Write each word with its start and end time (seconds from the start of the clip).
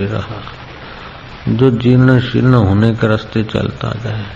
रहा। 0.00 0.40
जो 1.48 1.70
जीर्ण 1.70 2.18
शीर्ण 2.20 2.54
होने 2.54 2.90
के 2.94 3.06
रास्ते 3.06 3.42
चलता 3.44 3.88
जाए 4.04 4.26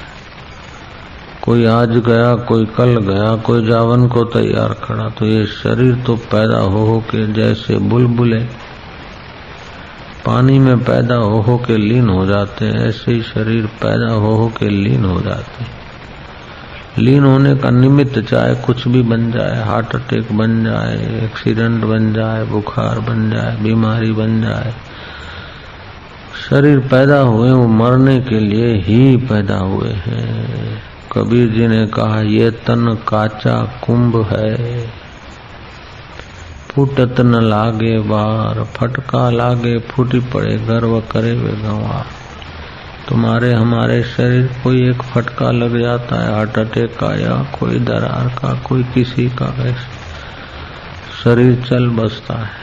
कोई 1.43 1.65
आज 1.65 1.91
गया, 1.99 2.35
कोई 2.37 2.65
कल 2.67 2.97
गया, 3.01 3.37
कोई 3.37 3.67
जावन 3.67 4.09
को 4.09 4.25
तैयार 4.25 4.73
खड़ा 4.83 5.09
तो 5.09 5.27
ये 5.27 5.45
शरीर 5.47 5.95
तो 6.07 6.17
पैदा 6.33 6.59
हो 6.59 6.85
हो 6.87 6.99
के 7.01 7.27
जैसे 7.33 7.77
बुलबुले। 7.89 8.41
पानी 10.27 10.59
में 10.59 10.85
पैदा 10.85 11.15
हो 11.15 11.41
हो 11.41 11.57
के 11.59 11.77
लीन 11.77 12.09
हो 12.09 12.27
जाते 12.27 12.65
हैं, 12.65 12.89
ऐसे 12.89 13.13
ही 13.13 13.23
शरीर 13.23 13.67
पैदा 13.83 14.13
हो 14.13 14.37
हो 14.37 14.49
के 14.49 14.69
लीन 14.69 15.05
हो 15.05 15.21
जाते 15.21 15.65
लीन 16.99 17.25
होने 17.25 17.57
का 17.57 17.71
निमित्त 17.71 18.19
चाहे 18.21 18.55
कुछ 18.57 18.89
भी 18.89 19.03
बन 19.03 19.31
जाए, 19.33 19.63
हार्ट 19.65 19.95
अटैक 19.95 20.33
बन 20.33 20.65
जाए, 20.65 21.21
एक्सीडेंट 21.25 21.85
बन 21.85 22.13
जाए, 22.13 22.45
बुखार 22.45 22.99
बन 23.01 23.31
जाए, 23.31 23.57
बीमारी 23.57 24.13
बन 24.13 24.43
जाए 24.43 24.75
शरीर 26.51 26.79
पैदा 26.79 27.19
हुए 27.19 27.51
वो 27.51 27.69
मरने 27.69 28.21
के 28.21 28.41
लिए 28.41 28.75
ही 28.75 29.17
पैदा 29.17 29.57
हुए 29.57 29.91
हैं। 29.91 30.83
कबीर 31.13 31.49
जी 31.49 31.69
ने 31.69 31.87
कहा, 31.87 32.21
ये 32.21 32.51
तन 32.51 32.99
काचा 33.09 33.81
कुंभ 33.85 34.29
है। 34.31 34.87
फूटत 36.71 37.21
न 37.21 37.35
लागे 37.35 37.99
बार 37.99 38.65
फटका 38.65 39.31
लागे 39.31 39.79
फूटी 39.79 40.21
पड़े 40.21 40.57
गर्व 40.57 41.01
करे 41.01 41.33
वे 41.33 41.53
गंवार। 41.53 42.07
तुम्हारे 43.09 43.53
हमारे 43.53 44.03
शरीर 44.03 44.51
कोई 44.65 44.91
एक 44.91 45.03
फटका 45.03 45.51
लग 45.51 45.83
जाता 45.83 46.17
है, 46.17 46.35
हार्ट 46.35 46.59
अटैक 46.59 46.91
का 46.91 47.15
या 47.21 47.57
कोई 47.61 47.79
दरार 47.79 48.29
का, 48.29 48.55
कोई 48.55 48.83
किसी 48.83 49.29
का 49.29 49.75
शरीर 51.25 51.65
चल 51.69 51.89
बसता 51.89 52.35
है। 52.35 52.62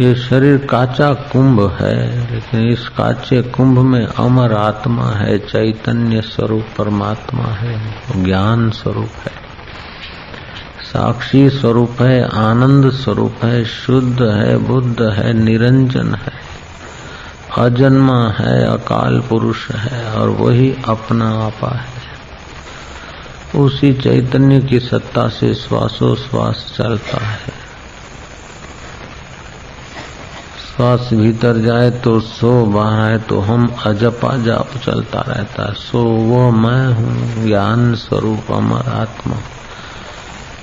ये 0.00 0.14
शरीर 0.14 0.56
काचा 0.58 1.14
कुंभ 1.14 1.76
है, 1.80 2.30
लेकिन 2.32 2.68
इस 2.68 2.88
काचे 2.88 3.42
कुंभ 3.42 3.78
में 3.78 4.06
अमर 4.06 4.52
आत्मा 4.52 5.10
है, 5.10 5.38
चैतन्य 5.38 6.20
स्वरूप 6.20 6.64
परमात्मा 6.78 7.44
है, 7.44 7.94
ज्ञान 8.24 8.70
स्वरूप 8.70 9.10
है। 9.24 9.32
साक्षी 10.82 11.50
स्वरूप 11.50 11.96
है, 12.00 12.28
आनंद 12.28 12.90
स्वरूप 12.90 13.44
है, 13.44 13.64
शुद्ध 13.64 14.22
है, 14.22 14.56
बुद्ध 14.56 15.02
है, 15.02 15.32
निरंजन 15.32 16.14
है। 16.14 16.32
अजन्मा 17.58 18.28
है, 18.28 18.64
अकाल 18.64 19.20
पुरुष 19.20 19.70
है, 19.70 20.12
और 20.12 20.28
वही 20.28 20.76
अपना 20.88 21.30
आपा 21.46 21.76
है। 21.76 22.02
उसी 23.60 23.94
चैतन्य 23.94 24.60
की 24.60 24.80
सत्ता 24.80 25.28
से 25.28 25.54
श्वासोश्वास 25.54 26.74
चलता 26.76 27.24
है। 27.24 27.51
श्वास 30.76 31.10
भीतर 31.12 31.56
जाए 31.56 31.90
तो 31.90 32.20
सो 32.20 32.66
बाहर 32.66 33.00
आए 33.00 33.18
तो 33.18 33.40
हम 33.40 33.76
अजपा 33.86 34.36
जाप 34.36 34.70
चलता 34.84 35.20
रहता 35.28 35.68
है। 35.68 35.74
सो 35.74 36.02
वो 36.02 36.50
मैं 36.50 36.86
हूँ, 36.94 37.44
ज्ञान 37.46 37.94
स्वरूप 37.94 38.52
अमर 38.52 38.80
आत्मा। 38.80 39.36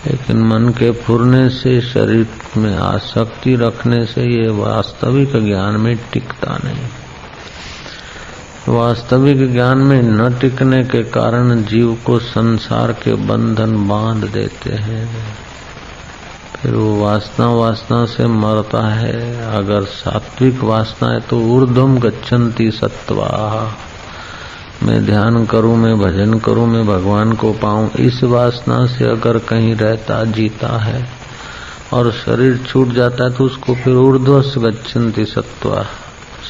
लेकिन 0.07 0.37
मन 0.37 0.69
के 0.69 0.91
फुरने 0.91 1.49
से, 1.49 1.81
शरीर 1.81 2.27
में 2.57 2.77
आसक्ति 2.77 3.55
रखने 3.55 4.05
से 4.05 4.21
ये 4.21 4.49
वास्तविक 4.49 5.31
ज्ञान 5.31 5.73
में 5.73 5.99
टिकता 6.13 6.57
नहीं। 6.65 6.87
वास्तविक 8.75 9.52
ज्ञान 9.52 9.77
में 9.77 10.02
न 10.02 10.33
टिकने 10.33 10.83
के 10.83 11.03
कारण 11.03 11.63
जीव 11.63 11.97
को 12.05 12.19
संसार 12.19 12.91
के 12.91 13.15
बंधन 13.15 13.87
बाँध 13.87 14.23
देते 14.23 14.69
हैं। 14.69 15.35
फिर 16.61 16.73
वो 16.73 16.95
वासना 16.97 17.47
वासना 17.49 18.05
से 18.05 18.25
मरता 18.27 18.88
है। 18.88 19.19
अगर 19.49 19.83
सात्विक 19.85 20.63
वासना 20.63 21.11
है 21.11 21.19
तो 21.19 21.39
ऊर्धम 21.49 21.97
गच्छन्ति 21.99 22.69
सत्वा 22.71 23.29
मैं 24.83 25.05
ध्यान 25.05 25.45
करूँ, 25.45 25.75
मैं 25.77 25.97
भजन 25.99 26.33
करूँ, 26.39 26.67
मैं 26.67 26.85
भगवान 26.87 27.33
को 27.33 27.52
पाऊँ, 27.53 27.89
इस 27.99 28.23
वासना 28.23 28.86
से 28.87 29.05
अगर 29.05 29.37
कहीं 29.47 29.75
रहता, 29.75 30.23
जीता 30.25 30.77
है 30.80 31.08
और 31.93 32.11
शरीर 32.11 32.58
छूट 32.67 32.87
जाता 32.89 33.23
है 33.23 33.33
तो 33.33 33.45
उसको 33.45 33.76
फिर 33.76 33.95
ऊर्ध्वस 33.95 34.53
गच्छन्ति 34.58 35.26
सत्वा 35.26 35.83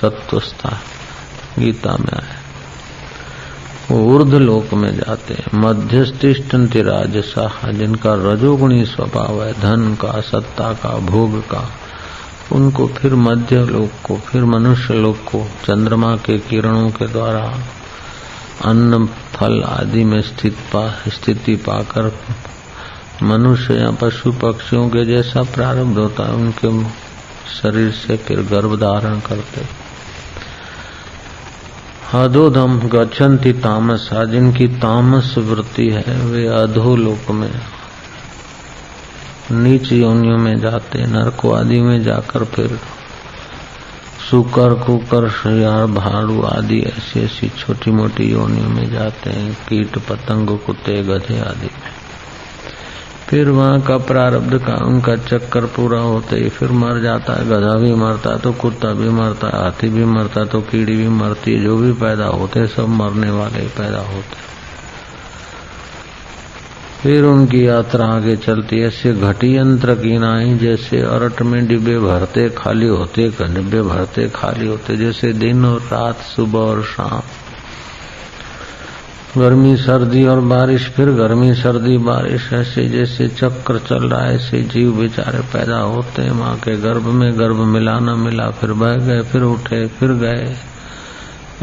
सत्वस्था 0.02 0.78
गीता 1.60 1.92
में 1.92 2.14
आया। 2.14 2.39
ऊर्ध 3.92 4.34
लोक 4.34 4.74
में 4.74 4.96
जाते 4.96 5.34
हैं। 5.34 5.46
मध्यस्तिष्ठन्ति 5.54 6.82
राजसा, 6.82 7.72
जिनका 7.72 8.14
रजोगुणी 8.14 8.86
स्वभाव 8.86 9.44
है, 9.44 9.54
धन 9.54 9.96
का, 9.96 10.22
सत्ता 10.22 10.74
का, 10.74 10.90
भोग 10.90 11.42
का। 11.42 11.72
उनको 12.52 12.88
फिर 12.88 13.16
मध्य 13.16 13.66
लोक 13.66 14.08
को, 14.08 14.18
फिर 14.18 14.46
मनुष्य 14.46 14.94
लोक 14.94 15.18
को, 15.18 15.48
चंद्रमा 15.66 16.16
के 16.16 16.38
किरणों 16.38 16.90
के 16.90 17.08
द्वारा 17.08 17.54
अन्न, 18.66 19.06
फल 19.06 19.64
आदि 19.64 20.04
में 20.04 20.22
स्थित 20.22 20.54
पा, 20.54 20.96
स्थिति 21.08 21.56
पाकर 21.56 22.20
मनुष्य 23.24 23.74
या 23.74 23.92
पशु 23.92 24.32
पक्षियों 24.32 24.90
के 24.90 25.06
जैसा 25.06 25.44
प्रारब्ध 25.44 25.98
होता 25.98 26.24
है, 26.24 26.34
उनके 26.34 26.84
शरीर 27.62 27.92
से 27.92 28.18
फिर 28.18 28.42
गर्भ 28.42 28.80
धारण 28.80 29.20
करते 29.20 29.89
अधोधम 32.14 32.80
गच्छन्ति 32.80 33.54
तामसा, 33.54 34.26
जिनकी 34.26 34.68
तामस 34.68 35.36
वृत्ति 35.38 35.90
है, 35.90 36.26
वे 36.26 36.48
अधोलोक 36.48 37.32
में 37.32 37.52
नीच 39.52 39.92
योनियों 39.92 40.38
में 40.38 40.60
जाते, 40.60 41.06
नरको 41.06 41.52
आदि 41.52 41.82
में 41.82 42.04
जाकर 42.04 42.44
फिर 42.44 42.80
सुकर, 44.30 44.74
कुकर 44.74 45.30
श्रियार 45.30 45.86
भाड़ू 45.86 46.42
आदि 46.42 46.80
ऐसी 46.80 47.20
ऐसी 47.20 47.50
छोटी 47.50 47.92
मोटी 47.92 48.24
योनियों 48.24 48.70
में 48.70 48.92
जाते 48.92 49.30
हैं, 49.30 49.54
कीट, 49.54 49.98
पतंग, 49.98 50.58
कुत्ते, 50.58 51.04
गधे 51.04 51.40
आदि। 51.40 51.68
में 51.68 51.99
फिर 53.30 53.50
वहाँ 53.50 53.82
का 53.82 53.98
प्रारब्ध 53.98 54.58
का 54.58 54.76
उनका 54.86 55.16
चक्कर 55.16 55.66
पूरा 55.66 56.00
होते 56.00 56.36
ही 56.36 56.50
फिर 56.50 56.72
मर 56.72 57.02
जाता 57.02 57.34
है, 57.34 57.46
गधा 57.46 57.74
भी 57.74 57.94
मरता 57.94 58.30
है 58.30 58.40
तो 58.40 58.52
कुत्ता 58.52 58.94
भी 58.94 59.10
मरता 59.10 59.48
है, 59.48 59.64
हाथी 59.64 59.90
भी 59.90 60.06
मरता 60.06 60.46
तो 60.46 60.62
कीड़ी 60.62 60.96
भी 60.96 61.08
मरती 61.08 61.60
जो 61.64 61.78
भी 61.78 61.92
पैदा 61.94 62.26
होते 62.26 62.68
सब 62.68 62.88
मरने 62.88 63.30
वाले 63.32 63.68
पैदा 63.78 64.00
होते 64.00 64.48
फिर 67.02 67.24
उनकी 67.24 67.68
यात्रा 67.68 68.06
आगे 68.06 68.36
चलती 68.38 68.82
ऐसे 68.82 69.14
घटी 69.14 69.56
यंत्र 69.58 69.96
की 69.96 70.18
नाई 70.18 70.58
जैसे 70.58 71.02
अरट 71.02 71.42
में 71.42 71.68
डिब्बे 71.68 71.98
भरते, 72.00 72.50
खाली 72.50 72.88
होते 72.88 73.30
डिब्बे 73.30 73.82
भरते, 73.82 74.28
खाली 74.30 74.68
होते, 74.68 74.98
जैसे 74.98 75.34
दिन 75.34 75.66
और 75.66 75.80
रात, 75.82 76.16
सुबह 76.16 76.60
और 76.60 76.84
शाम। 76.84 77.22
गर्मी, 79.38 79.78
सर्दी 79.78 80.26
और 80.26 80.40
बारिश, 80.40 80.90
फिर 80.90 81.12
गर्मी, 81.12 81.54
सर्दी, 81.54 81.98
बारिश, 81.98 82.54
ऐसे 82.54 82.86
जैसे 82.86 83.28
चक्र 83.28 83.80
चल 83.80 84.10
रहा 84.10 84.22
है, 84.22 84.36
ऐसे 84.36 84.62
जीव 84.62 84.92
बेचारे 84.92 85.40
पैदा 85.40 85.78
होते 85.78 86.22
हैं, 86.22 86.32
माँ 86.32 86.56
के 86.56 86.78
गर्भ 86.78 87.04
में 87.04 87.40
गर्भ 87.40 87.56
मिला 87.56 88.00
न 88.00 88.20
मिला, 88.20 88.50
फिर 88.50 88.74
बह 88.74 88.96
गए, 88.96 89.22
फिर 89.22 89.42
उठे, 89.42 89.88
फिर 89.88 90.12
गए। 90.12 90.56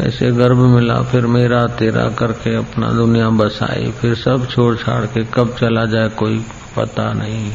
ऐसे 0.01 0.31
गर्भ 0.31 0.57
मिला, 0.57 1.01
फिर 1.01 1.27
मेरा 1.27 1.67
तेरा 1.67 2.09
करके 2.09 2.55
अपना 2.55 2.91
दुनिया 2.91 3.29
बसाई, 3.29 3.91
फिर 3.91 4.15
सब 4.15 4.47
छोड़ 4.47 4.75
छाड़ 4.75 5.05
के 5.05 5.23
कब 5.23 5.55
चला 5.59 5.85
जाए, 5.85 6.09
कोई 6.09 6.45
पता 6.75 7.13
नहीं। 7.13 7.51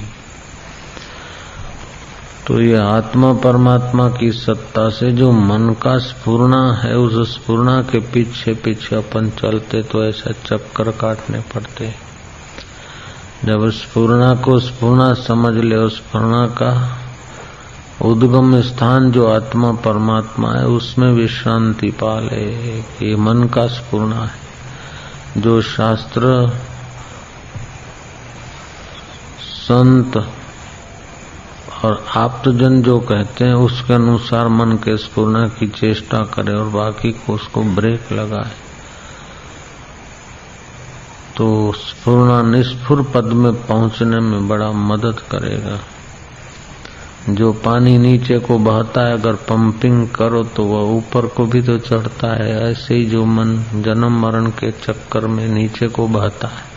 तो 2.53 2.61
ये 2.61 2.77
आत्मा 2.77 3.33
परमात्मा 3.33 4.09
की 4.09 4.33
सत्ता 4.33 4.89
से 4.89 5.13
जो 5.13 5.33
मन 5.33 5.77
का 5.83 5.99
स्पूर्णा 5.99 6.73
है, 6.73 6.97
उस 6.97 7.35
स्पूर्णा 7.35 7.83
के 7.83 7.99
पीछे 7.99 8.55
पीछे 8.55 8.97
अपन 8.97 9.31
चलते 9.31 9.83
तो 9.83 10.05
ऐसा 10.05 10.33
चक्कर 10.33 10.91
काटने 10.91 11.41
पड़ते। 11.41 11.95
जब 13.45 13.71
स्पूर्णा 13.71 14.35
को 14.35 14.59
स्पूर्णा 14.61 15.15
समझ 15.15 15.65
ले, 15.65 15.77
उस 15.77 15.97
स्पूर्णा 15.97 16.47
का 16.47 16.99
उद्गम 18.03 18.61
स्थान 18.61 19.11
जो 19.13 19.29
आत्मा 19.29 19.73
परमात्मा 19.73 20.53
है, 20.53 20.67
उसमें 20.67 21.13
विश्रांति 21.13 21.91
पा 21.91 22.21
ले 22.21 22.79
ये 22.79 23.17
मन 23.17 23.45
का 23.45 23.67
स्पूर्णा 23.67 24.25
है। 24.25 25.41
जो 25.41 25.63
शास्त्र 25.63 26.53
संत 29.41 30.33
और 31.85 32.05
आप्तजन 32.17 32.83
जो 32.83 33.01
कहते 33.01 33.45
हैं, 33.45 33.55
उसके 33.55 33.95
अनुसार 33.95 34.49
मन 34.49 34.73
के 34.73 34.97
स्पूर्ण 34.97 35.49
की 35.49 35.69
चेष्टा 35.69 36.19
करे 36.19 36.53
और 36.53 36.69
बाकी 36.69 37.13
को 37.13 37.35
उसको 37.35 37.63
ब्रेक 37.63 38.13
लगाए। 38.13 38.51
तो 41.37 41.73
स्पूर्ण 41.73 42.51
निष्फुर 42.51 43.03
पद 43.15 43.25
में 43.25 43.67
पहुँचने 43.67 44.21
में 44.21 44.49
बड़ा 44.49 44.73
मदद 44.73 45.21
करेगा। 45.21 45.79
जो 47.29 47.53
पानी 47.53 47.99
नीचे 47.99 48.39
को 48.39 48.59
बहता 48.59 49.01
है, 49.01 49.13
अगर 49.13 49.33
पंपिंग 49.33 50.09
करो 50.09 50.43
तो 50.43 50.65
वह 50.65 50.97
ऊपर 50.97 51.27
को 51.27 51.47
भी 51.47 51.63
तो 51.63 51.79
चढ़ता 51.79 52.45
है। 52.45 52.71
ऐसे 52.71 52.95
ही 52.95 53.07
जो 53.07 53.25
मन 53.25 53.83
जन्म 53.83 54.21
मरण 54.21 54.47
के 54.47 54.71
चक्कर 54.73 55.27
में 55.27 55.49
नीचे 55.49 55.89
को 55.89 56.07
बहता 56.09 56.49
है। 56.49 56.72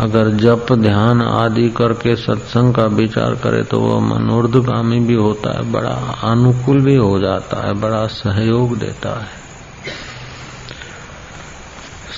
अगर 0.00 0.28
जप, 0.28 0.66
ध्यान 0.72 1.22
आदि 1.22 1.68
करके 1.70 2.16
सत्संग 2.16 2.74
का 2.74 2.84
विचार 2.84 3.34
करे 3.34 3.62
तो 3.62 3.80
वह 3.80 4.00
मनोर्धगामी 4.00 5.00
भी 5.00 5.14
होता 5.14 5.56
है, 5.56 5.72
बड़ा 5.72 6.20
अनुकूल 6.24 6.80
भी 6.80 6.96
हो 6.96 7.18
जाता 7.18 7.66
है, 7.66 7.74
बड़ा 7.74 8.06
सहयोग 8.06 8.78
देता 8.78 9.20
है। 9.20 9.46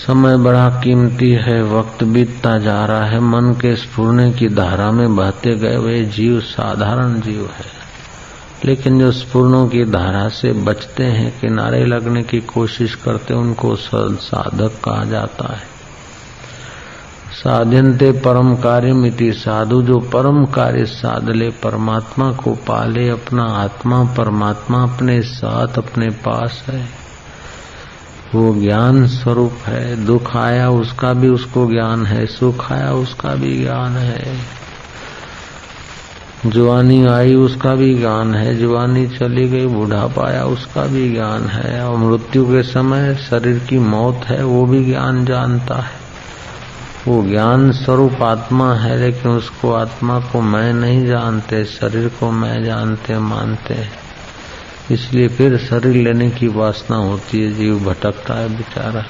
समय 0.06 0.36
बड़ा 0.36 0.68
कीमती 0.68 1.30
है, 1.30 1.62
वक्त 1.62 2.04
बीतता 2.04 2.58
जा 2.58 2.84
रहा 2.84 3.04
है, 3.04 3.20
मन 3.20 3.52
के 3.52 3.76
स्फूर्णे 3.76 4.32
की 4.32 4.48
धारा 4.48 4.90
में 4.90 5.16
बहते 5.16 5.50
गए 5.50 5.76
वे 5.76 6.04
जीव 6.04 6.40
साधारण 6.40 7.20
जीव 7.20 7.42
है। 7.42 7.78
लेकिन 8.64 8.98
जो 8.98 9.12
स्पूर्णों 9.12 9.68
की 9.68 9.84
धारा 9.84 10.28
से 10.28 10.52
बचते 10.52 11.04
हैं, 11.04 11.40
किनारे 11.40 11.84
लगने 11.84 12.22
की 12.22 12.40
कोशिश 12.40 12.94
करते 12.94 13.34
उनको 13.34 13.76
साधक 14.16 14.72
कहा 14.84 15.04
जाता 15.04 15.54
है। 15.54 15.77
साधनते 17.38 18.12
परम 18.12 18.56
कार्य 18.56 18.92
मिति 18.92 19.32
साधु, 19.32 19.82
जो 19.82 19.98
परम 19.98 20.44
कार्य 20.44 20.84
साध 20.84 21.30
ले, 21.30 21.48
परमात्मा 21.48 22.32
को 22.32 22.54
पाले, 22.54 23.08
अपना 23.08 23.44
आत्मा, 23.44 24.04
परमात्मा 24.04 24.82
अपने 24.82 25.22
साथ, 25.22 25.68
अपने 25.78 26.06
पास 26.06 26.64
है। 26.68 26.88
वो 28.34 28.60
ज्ञान 28.60 29.06
स्वरूप 29.06 29.52
है, 29.66 30.04
दुख 30.06 30.36
आया 30.36 30.70
उसका 30.70 31.12
भी 31.12 31.28
उसको 31.28 31.66
ज्ञान 31.66 32.06
है, 32.06 32.26
सुख 32.26 32.72
आया 32.72 32.92
उसका 32.92 33.34
भी 33.34 33.60
ज्ञान 33.60 33.92
है। 33.92 34.40
जवानी 36.46 37.06
आई 37.06 37.34
उसका 37.34 37.74
भी 37.74 37.94
ज्ञान 37.94 38.34
है, 38.34 38.56
जवानी 38.56 39.06
चली 39.06 39.48
गई, 39.48 39.66
बुढ़ापा 39.66 40.28
आया 40.28 40.44
उसका 40.44 40.86
भी 40.86 41.12
ज्ञान 41.12 41.42
है, 41.42 41.88
और 41.88 41.96
मृत्यु 41.96 42.44
के 42.44 42.62
समय 42.62 43.14
शरीर 43.14 43.58
की 43.58 43.78
मौत 43.78 44.20
है, 44.24 44.44
वो 44.44 44.66
भी 44.66 44.84
ज्ञान 44.84 45.24
जानता 45.24 45.74
है। 45.74 46.07
वो 47.08 47.22
ज्ञान 47.22 47.72
स्वरूप 47.72 48.22
आत्मा 48.22 48.74
है, 48.74 48.98
लेकिन 48.98 49.30
उसको 49.30 49.72
आत्मा 49.72 50.20
को 50.20 50.40
मैं 50.40 50.72
नहीं 50.72 51.06
जानते, 51.06 51.64
शरीर 51.64 52.08
को 52.08 52.30
मैं 52.30 52.64
जानते, 52.64 53.18
मानते 53.18 53.86
इसलिए 54.90 55.28
फिर 55.28 55.58
शरीर 55.58 55.96
लेने 55.96 56.30
की 56.30 56.48
वासना 56.48 56.96
होती 56.96 57.42
है, 57.42 57.52
जीव 57.52 57.78
भटकता 57.78 58.34
है 58.34 58.56
बेचारा। 58.56 59.04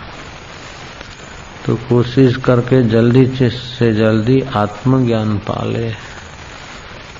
तो 1.66 1.76
कोशिश 1.76 2.36
करके 2.36 2.82
जल्दी 2.82 3.50
से 3.50 3.94
जल्दी 3.94 4.40
आत्मज्ञान 4.56 5.38
पाले। 5.38 5.88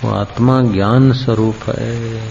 वो 0.05 0.11
आत्मा 0.11 0.63
ज्ञान 0.63 1.13
स्वरूप 1.13 1.57
है, 1.69 2.23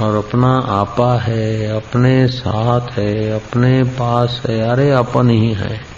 और 0.00 0.16
अपना 0.16 0.58
आपा 0.58 1.18
है, 1.18 1.76
अपने 1.76 2.28
साथ 2.28 2.98
है, 2.98 3.30
अपने 3.30 3.84
पास 3.84 4.42
है, 4.48 4.60
अरे 4.60 4.90
अपन 4.90 5.30
ही 5.30 5.52
है। 5.52 5.97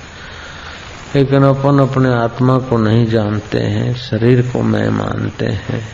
लेकिन 1.15 1.43
अपन 1.43 1.79
अपने 1.79 2.15
आत्मा 2.15 2.59
को 2.59 2.79
नहीं 2.79 3.07
जानते 3.07 3.59
हैं, 3.59 3.95
शरीर 3.95 4.43
को 4.43 4.63
मैं 4.63 4.89
मानते 4.91 5.47
हैं। 5.47 5.85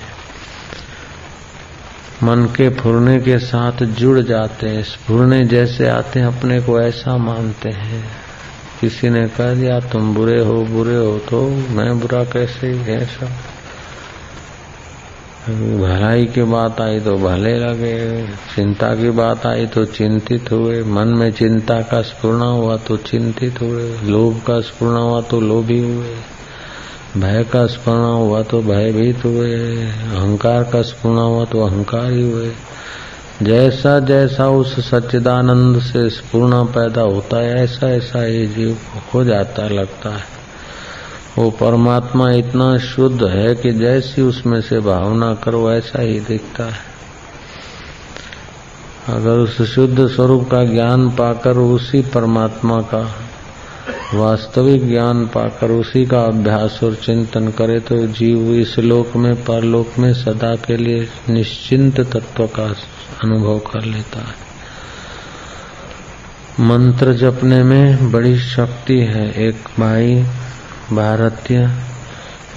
मन 2.22 2.44
के 2.44 2.68
फुरने 2.68 3.20
के 3.20 3.38
साथ 3.38 3.82
जुड़ 3.82 4.20
जाते 4.20 4.68
हैं, 4.68 4.82
फुरने 4.82 5.44
जैसे 5.44 5.88
आते 5.88 6.20
हैं, 6.20 6.38
अपने 6.38 6.60
को 6.60 6.80
ऐसा 6.80 7.16
मानते 7.16 7.68
हैं। 7.68 8.10
किसी 8.80 9.10
ने 9.10 9.28
कह 9.28 9.54
दिया, 9.54 9.80
तुम 9.80 10.14
बुरे 10.14 10.44
हो 10.44 10.64
बुरे 10.64 10.96
हो 10.96 11.18
तो 11.18 11.48
मैं 11.50 12.00
बुरा 12.00 12.24
कैसे, 12.24 12.80
ऐसा? 12.92 13.30
भलाई 15.46 16.24
की 16.26 16.42
बात 16.42 16.80
आई 16.80 17.00
तो 17.00 17.16
भले 17.16 17.58
लगे, 17.58 18.26
चिंता 18.54 18.94
की 18.94 19.10
बात 19.10 19.46
आई 19.46 19.66
तो 19.66 19.84
चिंतित 19.84 20.50
हुए, 20.52 20.82
मन 20.82 21.08
में 21.08 21.32
चिंता 21.32 21.80
का 21.82 22.02
स्पूर्ण 22.02 22.42
हुआ 22.42 22.76
तो 22.76 22.96
चिंतित 22.96 23.60
हुए, 23.60 24.00
लोभ 24.02 24.40
का 24.46 24.60
स्पूर्ण 24.60 24.96
हुआ 24.96 25.20
तो 25.20 25.40
लोभी 25.40 25.78
हुए, 25.80 26.14
भय 27.16 27.44
का 27.52 27.66
स्मरण 27.66 28.04
हुआ 28.04 28.42
तो 28.42 28.62
भयभीत 28.62 29.24
हुए, 29.24 29.54
अहंकार 29.86 30.64
का 30.64 30.82
स्मरण 30.82 31.16
हुआ 31.16 31.44
तो 31.44 31.66
अहंकार 31.66 32.10
ही 32.12 32.30
हुए। 32.32 32.52
जैसा 33.42 33.98
जैसा 34.00 34.48
उस 34.48 34.90
सच्चिदानंद 34.90 35.80
से 35.82 36.08
स्पूर्ण 36.10 36.64
पैदा 36.64 37.02
होता 37.02 37.36
है, 37.36 37.64
ऐसा 37.64 37.88
ऐसा 37.88 38.24
ये 38.24 38.46
जीव 38.46 38.78
हो 39.14 39.24
जाता, 39.24 39.68
लगता 39.68 40.10
है। 40.10 40.35
वो 41.38 41.50
परमात्मा 41.50 42.32
इतना 42.32 42.78
शुद्ध 42.78 43.24
है 43.24 43.54
कि 43.54 43.72
जैसी 43.72 44.22
उसमें 44.22 44.60
से 44.60 44.80
भावना 44.80 45.34
करो, 45.34 45.72
ऐसा 45.72 46.02
ही 46.02 46.20
दिखता 46.20 46.64
है। 46.64 46.96
अगर 49.08 49.30
उस 49.30 49.62
शुद्ध 49.62 50.06
स्वरूप 50.06 50.50
का 50.50 50.64
ज्ञान 50.64 51.10
पाकर 51.10 51.56
उसी 51.56 52.02
परमात्मा 52.02 52.80
का, 52.80 53.14
वास्तविक 54.14 54.88
ज्ञान 54.88 55.26
पाकर 55.26 55.70
उसी 55.70 56.06
का 56.06 56.20
अभ्यास 56.20 56.80
और 56.84 56.94
चिंतन 56.94 57.48
करे 57.48 57.80
तो 57.80 58.06
जीव 58.06 58.54
इस 58.54 58.78
लोक 58.78 59.16
में, 59.16 59.44
परलोक 59.44 59.98
में 59.98 60.14
सदा 60.14 60.56
के 60.56 60.76
लिए 60.76 61.08
निश्चिंत 61.28 62.00
तत्व 62.00 62.46
का 62.46 62.74
अनुभव 63.24 63.58
कर 63.58 63.84
लेता 63.84 64.18
है। 64.18 64.46
मंत्र 66.60 67.12
जपने 67.12 67.62
में 67.62 68.12
बड़ी 68.12 68.38
शक्ति 68.38 68.98
है। 68.98 69.32
एक 69.32 69.56
भाई 69.80 70.24
भारतीय 70.92 71.66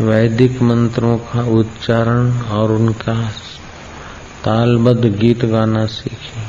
वैदिक 0.02 0.62
मंत्रों 0.62 1.18
का 1.18 1.42
उच्चारण 1.42 2.42
और 2.42 2.72
उनका 2.72 3.30
तालबद्ध 4.46 5.06
गीत 5.06 5.46
गाना 5.46 5.86
सीखी। 5.86 6.42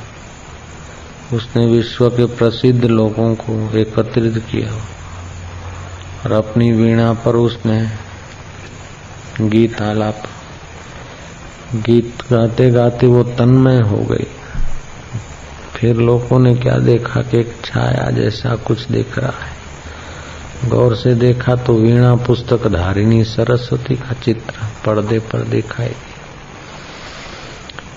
उसने 1.37 1.67
विश्व 1.67 2.11
के 2.11 2.27
प्रसिद्ध 2.27 2.85
लोगों 2.85 3.35
को 3.35 3.77
एकत्रित 3.77 4.44
किया 4.50 4.73
और 6.25 6.32
अपनी 6.32 6.73
वीणा 6.73 7.12
पर 7.12 7.37
उसने 7.37 7.88
गीत 9.41 9.83
आलाप 9.83 10.23
गीत 11.75 12.23
गाते 12.31 12.71
गाते 12.71 13.06
वो 13.06 13.23
तन्मय 13.23 13.81
हो 13.81 13.97
गई। 13.97 14.26
फिर 15.76 15.97
लोगों 15.97 16.38
ने 16.38 16.55
क्या 16.55 16.79
देखा 16.79 17.23
कि 17.23 17.41
एक 17.41 17.56
छाया 17.65 18.11
जैसा 18.11 18.56
कुछ 18.56 18.88
दिख 18.88 19.19
रहा 19.19 19.44
है। 19.44 19.60
गौर 20.65 20.95
से 20.97 21.15
देखा 21.15 21.55
तो 21.57 21.75
वीणा 21.75 22.15
पुस्तक 22.17 22.67
धारिणी 22.67 23.23
सरस्वती 23.25 23.95
का 23.97 24.12
चित्र 24.15 24.67
पर्दे 24.87 25.19
पर 25.19 25.43
दिखाई 25.43 25.95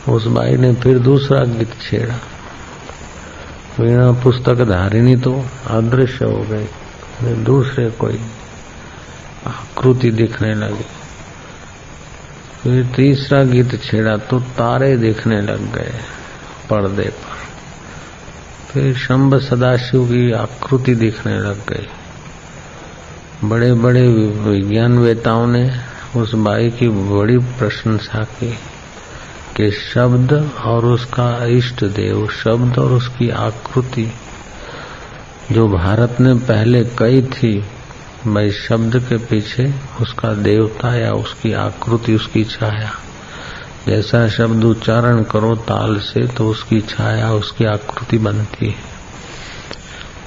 उस 0.10 0.26
बाई 0.28 0.56
ने 0.58 0.74
फिर 0.74 1.00
दूसरा 1.00 1.44
गीत 1.46 1.74
छेड़ा। 1.82 2.16
वीणा 3.80 4.12
पुस्तक 4.12 4.64
धारिणी 4.66 5.16
तो 5.16 5.34
अदृश्य 5.68 6.26
हो 6.26 6.44
गई 6.44 7.34
दूसरे 7.44 7.90
कोई 7.92 8.20
आकृति 9.48 10.12
दिखने 10.12 10.54
लगी। 10.54 10.86
फिर 12.62 12.86
तीसरा 12.96 13.44
गीत 13.44 13.76
छेड़ा 13.84 14.16
तो 14.18 14.40
तारे 14.40 14.96
दिखने 14.98 15.42
लग 15.42 15.74
गए 15.76 15.94
पर्दे 16.70 17.10
पर। 17.10 17.42
फिर 18.72 18.94
शंभ 18.98 19.38
सदाशिव 19.40 20.06
की 20.06 20.32
आकृति 20.32 20.96
दिखने 20.96 21.38
लग 21.40 21.66
गई। 21.68 21.88
बड़े 23.44 23.74
बड़े 23.74 24.08
विज्ञान 24.50 25.00
वेताओं 25.00 25.48
ने 25.48 25.72
उस 26.16 26.34
बाई 26.34 26.70
की 26.70 26.88
बड़ी 26.88 27.38
प्रशंसा 27.38 28.24
की 28.24 28.52
कि 29.58 29.72
शब्द 29.72 30.52
और 30.66 30.86
उसका 30.86 31.46
इष्ट 31.46 31.84
देव, 31.84 32.28
शब्द 32.28 32.80
और 32.80 32.92
उसकी 32.92 33.30
आकृति, 33.30 34.14
जो 35.52 35.68
भारत 35.68 36.18
ने 36.20 36.34
पहले 36.34 36.84
कही 36.84 37.22
थी, 37.22 37.64
भाई 38.28 38.52
शब्द 38.52 39.00
के 39.00 39.18
पीछे 39.18 39.74
उसका 40.02 40.34
देवता 40.34 40.96
या 40.96 41.12
उसकी 41.12 41.54
आकृति, 41.54 42.16
उसकी 42.16 42.44
छाया। 42.44 42.92
जैसा 43.88 44.28
शब्द 44.28 44.64
उच्चारण 44.64 45.24
करो 45.24 45.56
ताल 45.56 46.00
से 46.00 46.28
तो 46.28 46.48
उसकी 46.48 46.82
छाया, 46.82 47.32
उसकी 47.32 47.66
आकृति 47.66 48.18
बनती 48.18 48.66
है। 48.66 48.93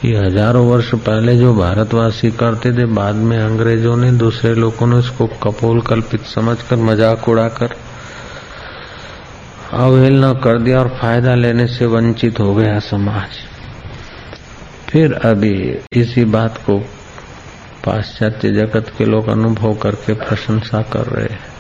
ये 0.05 0.17
हज़ारों 0.17 0.67
वर्ष 0.67 0.91
पहले 0.95 1.37
जो 1.37 1.55
भारतवासी 1.55 2.31
करते 2.31 2.73
थे, 2.73 2.85
बाद 2.85 3.15
में 3.15 3.39
अंग्रेज़ों 3.39 3.97
ने 3.97 4.11
दूसरे 4.13 4.55
लोगों 4.55 4.87
ने 4.87 4.97
उसको 4.97 5.27
कपोल 5.43 5.81
कल्पित 5.81 6.23
समझकर 6.25 6.77
मज़ाक 6.77 7.29
उड़ाकर 7.29 7.77
अवहेलना 9.73 10.33
कर 10.35 10.59
दिया 10.59 10.81
और 10.81 10.89
फ़ायदा 11.01 11.35
लेने 11.35 11.67
से 11.67 11.87
वंचित 11.87 12.41
हो 12.41 12.55
गया 12.55 12.79
समाज। 12.79 13.41
फिर 14.89 15.13
अभी 15.25 15.55
इसी 15.93 16.25
बात 16.25 16.59
को 16.67 16.79
पाश्चात्य 17.85 18.51
जगत 18.51 18.93
के 18.99 19.05
लोग 19.05 19.29
अनुभव 19.29 19.75
करके 19.75 20.15
प्रशंसा 20.15 20.83
कर 20.83 21.07
रहे 21.07 21.33
हैं। 21.33 21.56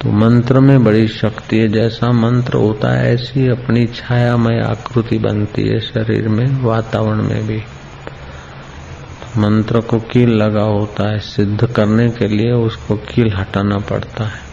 तो 0.00 0.12
मंत्र 0.12 0.60
में 0.60 0.84
बड़ी 0.84 1.08
शक्ति 1.08 1.58
है, 1.58 1.68
जैसा 1.68 2.12
मंत्र 2.12 2.54
होता 2.54 2.88
है, 2.88 3.14
ऐसी 3.14 3.48
अपनी 3.48 3.86
छायामय 3.86 4.60
आकृति 4.60 5.18
बनती 5.18 5.62
है 5.62 5.80
शरीर 5.80 6.28
में, 6.28 6.62
वातावरण 6.62 7.22
में 7.22 7.46
भी। 7.46 7.62
मंत्र 9.38 9.80
को 9.80 9.98
कील 9.98 10.28
लगा 10.28 10.62
होता 10.62 11.12
है, 11.12 11.18
सिद्ध 11.18 11.66
करने 11.66 12.10
के 12.10 12.28
लिए 12.28 12.52
उसको 12.52 12.96
कील 12.96 13.32
हटाना 13.32 13.78
पड़ता 13.78 14.24
है। 14.24 14.50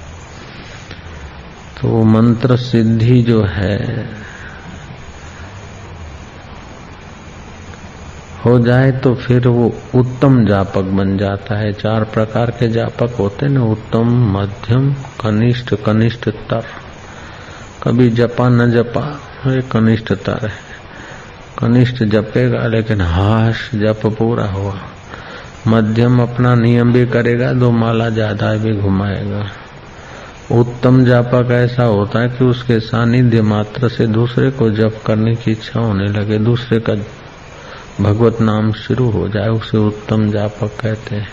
तो 1.82 2.04
मंत्र 2.04 2.58
सिद्धि 2.58 3.22
जो 3.22 3.44
है 3.44 4.10
हो 8.46 8.58
जाए 8.60 8.92
तो 8.92 9.14
फिर 9.16 9.48
वो 9.48 9.66
उत्तम 9.96 10.46
जापक 10.46 10.90
बन 10.94 11.18
जाता 11.18 11.56
है। 11.56 11.72
चार 11.74 12.04
प्रकार 12.04 12.52
के 12.52 12.68
जापक 12.68 13.16
होते 13.20 13.48
ना, 13.48 13.64
उत्तम, 13.64 14.10
मध्यम, 14.34 14.94
कनिष्ठ 15.22 15.74
कनिष्ठ 15.86 16.30
तर 16.30 16.64
कभी 17.84 18.10
जपा 18.10 18.50
न 18.50 18.70
जपा, 18.72 19.04
ये 19.48 19.62
कनिष्ठ 19.62 20.12
तर 20.14 20.46
है। 20.46 20.66
कनिष्ठ 21.60 22.04
जपेगा, 22.04 22.66
लेकिन 22.68 23.02
हाश 23.02 23.70
जप 23.76 24.06
पूरा 24.18 24.46
हुआ। 24.46 24.76
मध्यम 25.68 26.22
अपना 26.22 26.56
नियम 26.56 26.94
भी 26.94 27.06
करेगा, 27.06 27.52
दो 27.54 27.72
माला 27.72 28.10
ज़्यादा 28.10 28.54
भी 28.56 28.74
घुमाएगा। 28.74 29.46
उत्तम 30.52 31.04
जापक 31.06 31.52
ऐसा 31.52 31.84
होता 31.84 32.20
है 32.20 32.30
कि 32.30 32.46
उसके 32.46 32.80
सानिध्य 32.80 33.42
मात्र 33.42 33.90
से 33.90 34.08
दूसरे 34.08 34.52
को 34.52 34.70
जप 34.72 35.02
करने 35.06 35.36
की 35.36 35.52
इच्छा 35.52 35.80
होने 35.80 36.08
लगे, 36.10 36.38
दूसरे 36.40 36.80
का 36.80 36.96
भगवत 38.02 38.42
नाम 38.42 38.72
शुरू 38.72 39.10
हो 39.10 39.30
जाए, 39.30 39.48
उसे 39.48 39.78
उत्तम 39.78 40.32
जापक 40.32 40.72
कहते 40.82 41.16
हैं। 41.16 41.30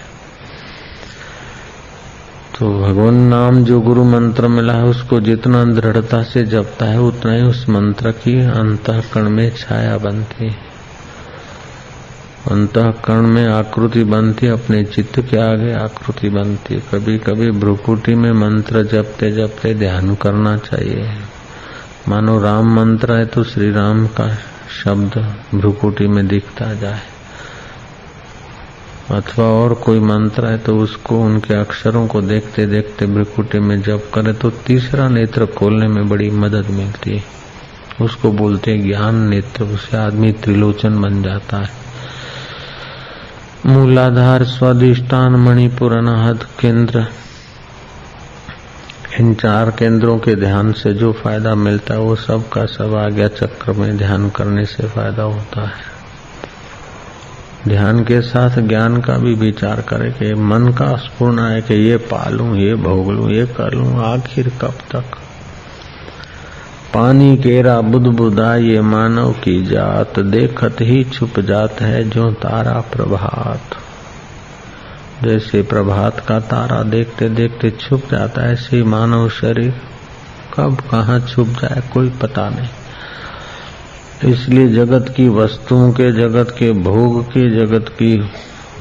तो 2.59 2.81
भगवान 2.83 3.15
नाम 3.15 3.65
जो 3.65 3.81
गुरु 3.81 4.05
मंत्र 4.05 4.49
मिला 4.49 4.73
है, 4.73 4.85
उसको 4.85 5.21
जितना 5.21 5.65
दृढ़ता 5.65 6.23
से 6.23 6.45
जपता 6.45 6.87
है, 6.87 7.01
उतना 7.01 7.33
ही 7.33 7.43
उस 7.43 7.69
मंत्र 7.69 8.11
की 8.11 8.41
अंतकरण 8.41 9.29
में 9.29 9.53
छाया 9.57 9.99
बनती 9.99 10.45
है। 10.45 10.75
अंतकरण 12.51 13.27
में 13.27 13.47
आकृति 13.47 14.05
बनती 14.05 14.47
अपने 14.47 14.85
चित्त 14.85 15.21
के 15.21 15.37
आगे 15.37 15.73
आकृति 15.73 16.29
बनती 16.29 16.75
है। 16.75 16.81
कभी 16.81 17.19
कभी 17.19 17.51
भ्रुकुटी 17.51 18.15
में 18.15 18.33
मंत्र 18.33 18.83
जपते 18.83 19.31
जपते 19.31 19.75
ध्यान 19.75 20.15
करना 20.15 20.57
चाहिए। 20.57 21.11
मानो 22.09 22.41
राम 22.41 22.75
मंत्र 22.75 23.13
है 23.13 23.27
तो 23.27 23.45
श्री 23.45 23.73
राम 23.73 24.07
का 24.07 24.39
शब्द 24.83 25.35
भ्रुकुटी 25.55 26.07
में 26.07 26.29
दिखता 26.29 26.75
जाए। 26.75 27.01
अथवा 29.11 29.45
और 29.45 29.75
कोई 29.75 30.01
मंत्र 30.01 30.47
है 30.47 30.59
तो 30.59 30.79
उसको, 30.79 31.21
उनके 31.21 31.55
अक्षरों 31.55 32.07
को 32.07 32.21
देखते 32.21 32.67
देखते 32.67 33.07
भ्रुकुटी 33.07 33.59
में 33.59 33.83
जप 33.83 34.11
करे 34.15 34.33
तो 34.33 34.51
तीसरा 34.51 35.09
नेत्र 35.09 35.47
खोलने 35.47 35.89
में 35.89 36.09
बड़ी 36.09 36.31
मदद 36.31 36.67
मिलती 36.67 37.17
है। 37.17 37.25
उसको 38.01 38.33
बोलते 38.33 38.79
ज्ञान 38.79 39.15
नेत्र, 39.15 39.65
उसे 39.65 39.97
आदमी 39.97 40.33
त्रिलोचन 40.33 41.03
बन 41.03 41.23
जाता 41.23 41.57
है। 41.57 41.71
मूलाधार, 43.67 44.45
स्वादिष्टान, 44.45 45.37
मणिपुर, 45.37 45.97
अनाहत 45.97 46.49
केंद्र 46.61 47.07
इन 49.21 49.35
चार 49.35 49.71
केंद्रों 49.71 50.19
के 50.19 50.35
ध्यान 50.35 50.73
से 50.73 50.93
जो 50.93 51.13
फ़ायदा 51.13 51.55
मिलता 51.55 51.95
है, 51.95 52.01
वो 52.01 52.17
सब 52.17 52.49
का 52.49 52.67
सब 52.67 52.95
आज्ञा 52.95 53.29
चक्र 53.29 53.73
में 53.73 53.97
ध्यान 53.97 54.31
करने 54.31 54.65
से 54.65 54.89
फ़ायदा 54.89 55.23
होता 55.23 55.67
है। 55.67 55.95
ध्यान 57.69 58.05
के 58.05 58.21
साथ 58.21 58.61
ज्ञान 58.61 59.01
का 59.01 59.19
भी 59.19 59.35
विचार 59.35 59.81
करे 59.81 60.11
कि 60.11 60.35
मन 60.35 60.69
का 60.69 60.97
स्पूर्ण 60.97 61.41
है 61.41 61.63
कि 61.63 61.75
ये 61.75 61.97
पालू, 61.97 62.55
ये 62.55 62.75
भोग 62.75 63.11
लू 63.11 63.31
ये 63.31 63.47
कर 63.47 63.73
लू, 63.73 64.01
आखिर 64.01 64.49
कब 64.61 64.75
तक? 64.93 65.05
पानी 66.95 67.37
केरा 67.37 67.81
बुधा 67.81 68.57
ये 68.57 68.81
मानव 68.81 69.33
की 69.33 69.67
जात, 69.67 70.19
देखत 70.19 70.77
ही 70.81 71.05
छुप 71.05 71.41
जात 71.41 71.81
है 71.81 72.11
जो 72.11 72.31
तारा 72.31 72.81
प्रभात। 72.81 73.84
जैसे 75.23 75.63
प्रभात 75.63 76.21
का 76.21 76.41
तारा 76.41 76.83
देखते 76.83 77.29
देखते 77.29 77.71
छुप 77.71 78.03
जाता 78.11 78.43
है, 78.43 78.53
ऐसे 78.53 78.83
मानव 78.83 79.29
शरीर 79.29 79.75
कब 80.57 80.81
कहा 80.81 81.19
छुप 81.19 81.49
जाए, 81.49 81.83
कोई 81.93 82.11
पता 82.11 82.49
नहीं। 82.49 82.69
इसलिए 84.33 84.69
जगत 84.69 85.15
की 85.17 85.29
वस्तुओं 85.29 85.93
के, 85.93 86.13
जगत 86.13 86.57
के 86.59 86.73
भोग 86.73 87.25
के, 87.25 87.51
जगत 87.51 87.89
की 87.89 88.31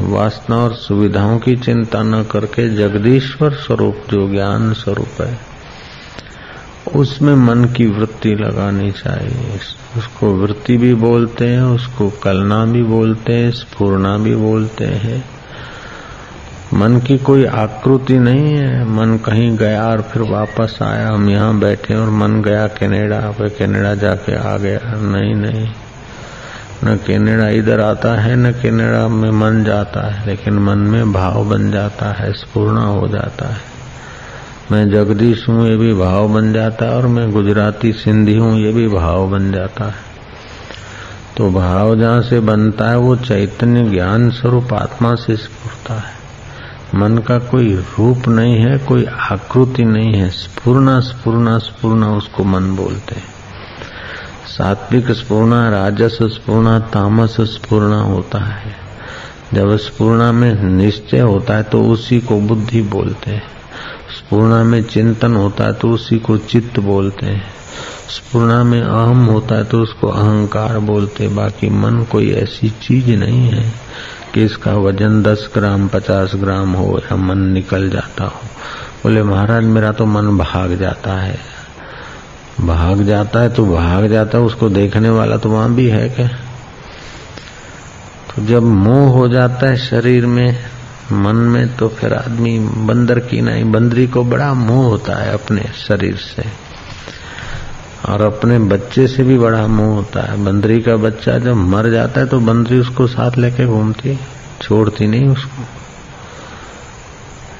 वासना 0.02 0.58
और 0.58 0.74
सुविधाओं 0.74 1.40
की 1.40 1.56
चिंता 1.56 2.04
न 2.04 2.24
करके 2.24 2.75
जगदीश्वर 2.75 3.54
स्वरूप, 3.54 3.98
जो 4.10 4.30
ज्ञान 4.30 4.74
स्वरूप 4.74 5.22
है, 5.22 5.40
उसमें 6.96 7.36
मन 7.36 7.66
की 7.66 7.86
वृत्ति 7.86 8.30
लगानी 8.30 8.92
चाहिए। 8.92 9.60
उसको 9.98 10.34
वृत्ति 10.34 10.78
भी 10.78 10.94
बोलते 10.94 11.48
हैं, 11.48 11.63
उसको 11.63 12.10
कलना 12.10 12.66
भी 12.66 12.84
बोलते 12.84 13.34
हैं, 13.34 13.52
स्फूर्णा 13.52 14.18
भी 14.18 14.36
बोलते 14.36 14.86
हैं। 14.86 15.42
मन 16.74 16.98
की 16.98 17.17
कोई 17.17 17.46
आकृति 17.46 18.20
नहीं 18.20 18.53
है। 18.53 18.86
मन 18.86 19.17
कहीं 19.17 19.58
गया 19.58 19.88
और 19.88 20.01
फिर 20.01 20.22
वापस 20.22 20.79
आया। 20.82 21.10
हम 21.10 21.29
यहाँ 21.29 21.60
बैठे 21.60 21.96
और 21.96 22.10
मन 22.10 22.41
गया, 22.41 22.67
कनाडा 22.67 23.32
फिर 23.32 23.48
कनाडा 23.48 23.96
जाके 23.96 24.36
आ 24.36 24.58
गया। 24.58 24.79
नहीं 24.96 25.36
नहीं। 25.36 25.70
न 26.84 26.98
कनाडा 26.98 27.50
इधर 27.50 27.79
आता 27.79 28.22
है, 28.22 28.36
न 28.36 28.51
कनाडा 28.51 29.08
में 29.08 29.32
मन 29.32 29.63
जाता 29.63 30.13
है, 30.13 30.25
लेकिन 30.25 30.53
मन 30.53 30.77
में 30.77 31.13
भाव 31.13 31.50
बन 31.50 31.72
जाता 31.72 32.05
है 32.05 32.34
स्पूर्ण 32.34 32.77
हो 32.77 33.08
जाता 33.08 33.48
है। 33.48 33.74
मैं 34.72 34.91
जगदीश 34.91 35.50
हूँ, 35.50 35.67
ये 35.67 35.77
भी 35.77 35.93
भाव 35.93 36.27
बन 36.27 36.53
जाता 36.53 36.86
है, 36.86 36.91
और 36.91 37.08
मैं 37.08 37.32
गुजराती 37.32 37.93
सिंधी 37.93 38.38
हूँ, 38.38 38.60
ये 38.60 38.72
भी 38.72 38.88
भाव 38.88 39.27
बन 39.27 39.51
जाता 39.51 39.86
है। 39.86 40.13
तो 41.38 41.51
भाव 41.51 41.96
जहाँ 41.96 42.22
से 42.22 42.39
बनता 42.39 42.89
है, 42.89 42.98
वो 42.98 43.15
चैतन्य 43.15 43.89
ज्ञान 43.89 44.29
स्वरूप 44.29 44.74
आत्मा 44.74 45.15
से 45.15 45.36
स्फुरता 45.36 45.93
है। 45.93 46.12
मन 46.95 47.17
का 47.17 47.39
कोई 47.39 47.75
रूप 47.75 48.27
नहीं 48.27 48.55
है, 48.55 48.77
कोई 48.77 49.05
आकृति 49.05 49.83
नहीं 49.83 50.13
है। 50.13 50.29
स्पूर्णा 50.29 51.00
स्पूर्णा 51.00 51.57
स्पूर्णा 51.57 52.13
उसको 52.13 52.43
मन 52.43 52.75
बोलते 52.75 53.15
हैं। 53.15 53.33
सात्विक 54.47 55.12
स्पूर्णा 55.12 55.69
राजस 55.69 56.17
स्पूर्णा 56.21 56.79
तामस 56.79 57.38
स्पूर्णा 57.41 58.01
होता 58.01 58.39
है। 58.39 58.75
जब 59.53 59.77
स्पूर्णा 59.77 60.31
में 60.31 60.63
निश्चय 60.63 61.19
होता 61.19 61.55
है 61.55 61.63
तो 61.63 61.83
उसी 61.83 62.19
को 62.19 62.39
बुद्धि 62.39 62.81
बोलते 62.81 63.31
हैं। 63.31 63.43
स्पूर्णा 64.17 64.63
में 64.63 64.83
चिंतन 64.83 65.35
होता 65.35 65.63
है 65.63 65.73
तो 65.73 65.89
उसी 65.89 66.19
को 66.19 66.38
चित्त 66.38 66.79
बोलते 66.79 67.25
हैं। 67.25 67.45
स्पूर्णा 68.09 68.63
में 68.63 68.81
अहम 68.81 69.25
होता 69.25 69.55
है 69.55 69.63
तो 69.63 69.81
उसको 69.81 70.07
अहंकार 70.07 70.79
बोलते 70.79 71.27
बाकी 71.27 71.69
मन 71.69 72.03
कोई 72.03 72.31
ऐसी 72.31 72.69
चीज़ 72.69 73.12
नहीं 73.12 73.50
है। 73.50 73.73
कि 74.34 74.44
इसका 74.44 74.74
वज़न 74.74 75.24
दस 75.24 75.50
ग्राम, 75.54 75.88
पचास 75.88 76.32
ग्राम 76.36 76.74
हो 76.74 77.00
या 77.00 77.16
मन 77.16 77.38
निकल 77.38 77.90
जाता 77.90 78.24
हो। 78.24 78.40
बोले, 79.04 79.24
महाराज, 79.24 79.63
मेरा 79.63 79.92
तो 79.92 80.06
मन 80.06 80.38
भाग 80.38 80.75
जाता 80.75 81.13
है। 81.13 81.40
भाग 82.62 83.04
जाता 83.04 83.40
है 83.40 83.50
तो 83.50 83.66
भाग 83.66 84.08
जाता 84.08 84.38
है, 84.38 84.44
उसको 84.44 84.70
देखने 84.70 85.10
वाला 85.10 85.38
तो 85.38 85.50
वहाँ 85.50 85.74
भी 85.74 85.88
है 85.88 86.10
क्या? 86.10 86.28
तो 88.36 88.46
जब 88.46 88.63
मोह 88.63 89.13
हो 89.13 89.28
जाता 89.28 89.68
है 89.68 89.78
शरीर 89.78 90.25
में, 90.25 90.58
मन 91.12 91.36
में 91.36 91.75
तो 91.75 91.88
फिर 91.88 92.13
आदमी 92.13 92.60
बंदर 92.60 93.20
की 93.20 93.42
नहीं, 93.42 93.72
बंदरी 93.72 94.08
को 94.08 94.24
बड़ा 94.24 94.54
मोह 94.54 94.86
होता 94.86 95.16
है 95.16 95.34
अपने 95.34 95.62
शरीर 95.88 96.16
से। 96.16 96.44
और 98.03 98.22
अपने 98.22 98.57
बच्चे 98.60 99.07
से 99.07 99.24
भी 99.24 99.38
बड़ा 99.38 99.65
मोह 99.67 99.93
होता 99.95 100.22
है। 100.22 100.43
बंदरी 100.45 100.79
का 100.81 100.95
बच्चा 100.98 101.38
जब 101.39 101.55
मर 101.67 101.89
जाता 101.89 102.22
है 102.22 102.27
तो 102.27 102.39
बंदरी 102.41 102.79
उसको 102.79 103.07
साथ 103.07 103.38
लेके 103.38 103.65
घूमती 103.67 104.17
छोड़ती 104.62 105.07
नहीं 105.07 105.27
उसको। 105.29 105.63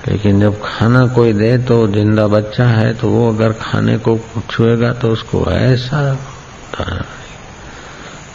लेकिन 0.08 0.40
जब 0.40 0.60
खाना 0.64 1.06
कोई 1.08 1.34
दे 1.34 1.58
तो 1.58 1.88
ज़िंदा 1.88 2.28
बच्चा 2.28 2.66
है 2.68 2.94
तो 2.94 3.10
वो 3.10 3.28
अगर 3.30 3.52
खाने 3.54 3.98
को 3.98 4.18
छुएगा 4.50 4.92
तो 4.94 5.12
उसको 5.12 5.46
ऐसा 5.52 6.02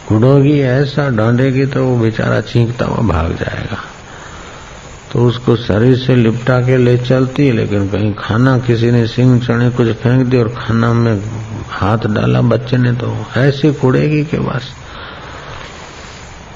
गुड़ोगी 0.09 0.59
ऐसा 0.59 1.07
डांडेगी 1.09 1.65
तो 1.65 1.85
वो 1.85 1.97
बेचारा 1.97 2.39
चीखता 2.41 2.85
हुआ 2.85 3.07
भाग 3.07 3.35
जाएगा। 3.35 3.77
तो 5.11 5.25
उसको 5.25 5.55
शरीर 5.57 5.97
से 5.97 6.15
लिपटा 6.15 6.59
के 6.61 6.77
ले 6.77 6.97
चलती 6.97 7.45
है, 7.47 7.51
लेकिन 7.53 7.87
कहीं 7.89 8.13
खाना 8.13 8.57
किसी 8.59 8.91
ने 8.91 9.05
सिंह 9.07 9.39
चने 9.41 9.69
कुछ 9.69 9.87
फेंक 9.95 10.25
दिया 10.27 10.41
और 10.41 10.49
खाना 10.57 10.91
में 10.93 11.21
हाथ 11.69 11.97
डाला 11.97 12.41
बच्चे 12.41 12.77
ने 12.77 12.91
तो 12.91 13.25
ऐसी 13.37 13.73
कुड़ेगी 13.73 14.23
के 14.23 14.37
बस 14.39 14.71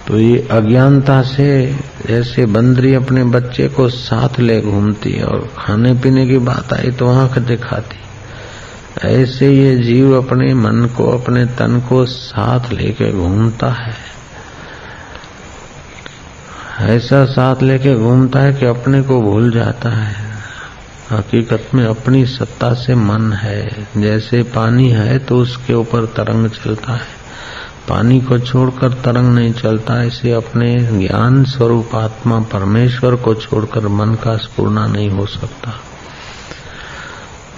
तो 0.07 0.19
ये 0.19 0.47
अज्ञानता 0.51 1.21
से 1.21 1.79
जैसे 2.07 2.45
बंदरी 2.45 2.93
अपने 2.93 3.23
बच्चे 3.23 3.67
को 3.67 3.89
साथ 3.89 4.39
ले 4.39 4.61
घूमती 4.61 5.21
और 5.21 5.49
खाने 5.57 5.93
पीने 5.93 6.27
की 6.27 6.37
बात 6.37 6.73
आई 6.73 6.91
तो 6.91 7.07
आँख 7.07 7.39
दिखाती। 7.39 7.99
ऐसे 9.07 9.53
ये 9.53 9.75
जीव 9.77 10.17
अपने 10.17 10.53
मन 10.53 10.85
को, 10.97 11.07
अपने 11.17 11.45
तन 11.45 11.79
को 11.89 12.05
साथ 12.05 12.71
लेके 12.71 13.11
घूमता 13.11 13.69
है। 13.69 13.95
ऐसा 16.79 17.25
साथ 17.25 17.63
लेके 17.63 17.95
घूमता 17.95 18.39
है 18.39 18.53
कि 18.53 18.65
अपने 18.65 19.01
को 19.01 19.21
भूल 19.21 19.51
जाता 19.51 19.89
है। 19.89 20.22
हकीकत 21.11 21.67
में 21.73 21.85
अपनी 21.85 22.25
सत्ता 22.25 22.73
से 22.73 22.95
मन 22.95 23.33
है। 23.33 23.87
जैसे 23.97 24.43
पानी 24.43 24.89
है 24.89 25.19
तो 25.19 25.37
उसके 25.37 25.73
ऊपर 25.73 26.05
तरंग 26.05 26.49
चलता 26.49 26.93
है। 26.93 27.23
पानी 27.89 28.21
को 28.21 28.39
छोड़कर 28.39 28.93
तरंग 28.93 29.33
नहीं 29.35 29.53
चलता, 29.53 30.03
इसे 30.03 30.31
अपने 30.31 30.75
ज्ञान 30.77 31.43
स्वरूप 31.43 31.95
आत्मा 31.95 32.39
परमेश्वर 32.39 33.15
को 33.15 33.33
छोड़कर 33.35 33.87
मन 33.87 34.13
का 34.13 34.37
स्पूर्णा 34.37 34.87
नहीं 34.87 35.09
हो 35.09 35.25
सकता। 35.25 35.73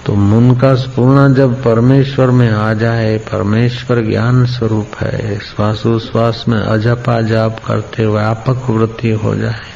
तो 0.06 0.14
मन 0.14 0.54
का 0.54 0.74
स्पूर्णा 0.74 1.28
जब 1.28 1.62
परमेश्वर 1.64 2.30
में 2.30 2.50
आ 2.52 2.72
जाए, 2.74 3.16
परमेश्वर 3.18 4.00
ज्ञान 4.00 4.44
स्वरूप 4.46 4.90
है, 5.00 5.38
श्वासोश्वास 5.38 6.44
में 6.48 6.58
अजपा 6.58 7.20
जाप 7.20 7.60
करते 7.66 8.06
व्यापक 8.06 8.70
वृत्ति 8.70 9.10
हो 9.10 9.34
जाए, 9.34 9.72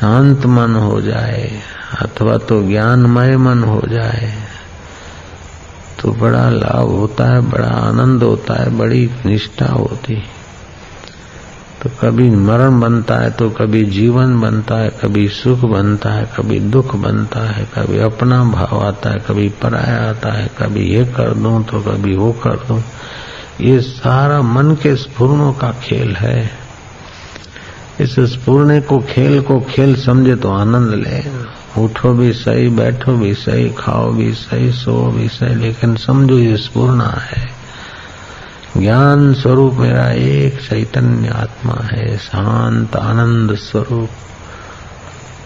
शांत 0.00 0.46
मन 0.46 0.74
हो 0.74 1.00
जाए 1.00 1.62
अथवा 1.94 2.36
तो 2.38 2.62
ज्ञानमय 2.62 3.36
मन 3.36 3.62
हो 3.64 3.80
जाए 3.88 4.32
तो 6.00 6.12
बड़ा 6.12 6.48
लाभ 6.50 6.88
होता 6.88 7.24
है, 7.24 7.40
बड़ा 7.40 7.68
आनंद 7.68 8.22
होता 8.22 8.54
है, 8.54 8.76
बड़ी 8.78 9.10
निष्ठा 9.26 9.66
होती 9.66 10.22
तो 11.82 11.90
कभी 12.00 12.30
मरण 12.30 12.80
बनता 12.80 13.16
है 13.16 13.30
तो 13.30 13.50
कभी 13.50 13.84
जीवन 13.84 14.40
बनता 14.40 14.76
है, 14.76 14.88
कभी 14.90 15.28
सुख 15.28 15.58
बनता 15.58 16.10
है, 16.10 16.24
कभी 16.36 16.60
दुख 16.60 16.94
बनता 16.96 17.40
है, 17.40 17.64
कभी 17.74 17.98
अपना 17.98 18.42
भाव 18.44 18.86
आता 18.86 19.10
है, 19.10 19.18
कभी 19.18 19.48
पराया 19.48 20.10
आता 20.10 20.32
है, 20.32 20.50
कभी 20.58 20.84
ये 20.84 21.04
कर 21.04 21.34
दूँ 21.34 21.64
तो 21.64 21.80
कभी 21.80 22.16
वो 22.16 22.32
कर 22.32 22.56
दूँ। 22.68 22.82
ये 23.60 23.80
सारा 23.80 24.42
मन 24.42 24.74
के 24.74 24.96
स्फूर्णों 24.96 25.52
का 25.52 25.70
खेल 25.72 26.16
है। 26.16 26.50
इस 28.00 28.20
स्पूर्ण 28.20 28.80
को 28.80 28.98
खेल 28.98 29.40
को 29.42 29.60
खेल 29.60 29.94
समझे 29.96 30.36
तो 30.36 30.50
आनंद 30.50 30.94
ले। 30.94 31.20
उठो 31.78 32.12
भी 32.12 32.32
सही, 32.32 32.68
बैठो 32.68 33.12
भी 33.12 33.34
सही, 33.34 33.70
खाओ 33.70 34.12
भी 34.12 34.32
सही, 34.32 34.72
सो 34.72 35.10
भी 35.10 35.28
सही, 35.28 35.54
लेकिन 35.54 35.96
समझो 35.96 36.38
ये 36.38 36.56
स्पूर्ण 36.56 37.02
है। 37.02 37.56
ज्ञान 38.76 39.34
स्वरूप 39.34 39.74
मेरा 39.74 40.10
एक 40.10 40.60
चैतन्य 40.60 41.28
आत्मा 41.28 41.78
है, 41.92 42.18
शांत, 42.18 42.96
आनंद 42.96 43.54
स्वरूप। 43.54 44.10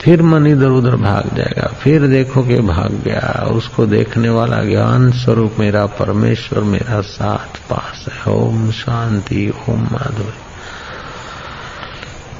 फिर 0.00 0.22
मन 0.22 0.46
इधर 0.46 0.66
उधर 0.66 0.96
भाग 0.96 1.36
जाएगा, 1.36 1.66
फिर 1.66 2.06
देखो 2.06 2.42
कि 2.42 2.60
भाग 2.60 3.02
गया। 3.04 3.48
उसको 3.52 3.86
देखने 3.86 4.28
वाला 4.28 4.64
ज्ञान 4.64 5.12
स्वरूप 5.12 5.52
मेरा 5.58 5.86
परमेश्वर, 5.86 6.60
मेरा 6.60 7.00
साथ 7.00 7.70
पास 7.70 8.06
है। 8.12 8.32
ओम 8.32 8.70
शांति, 8.70 9.52
ओम 9.70 9.80
माधुरी। 9.80 10.49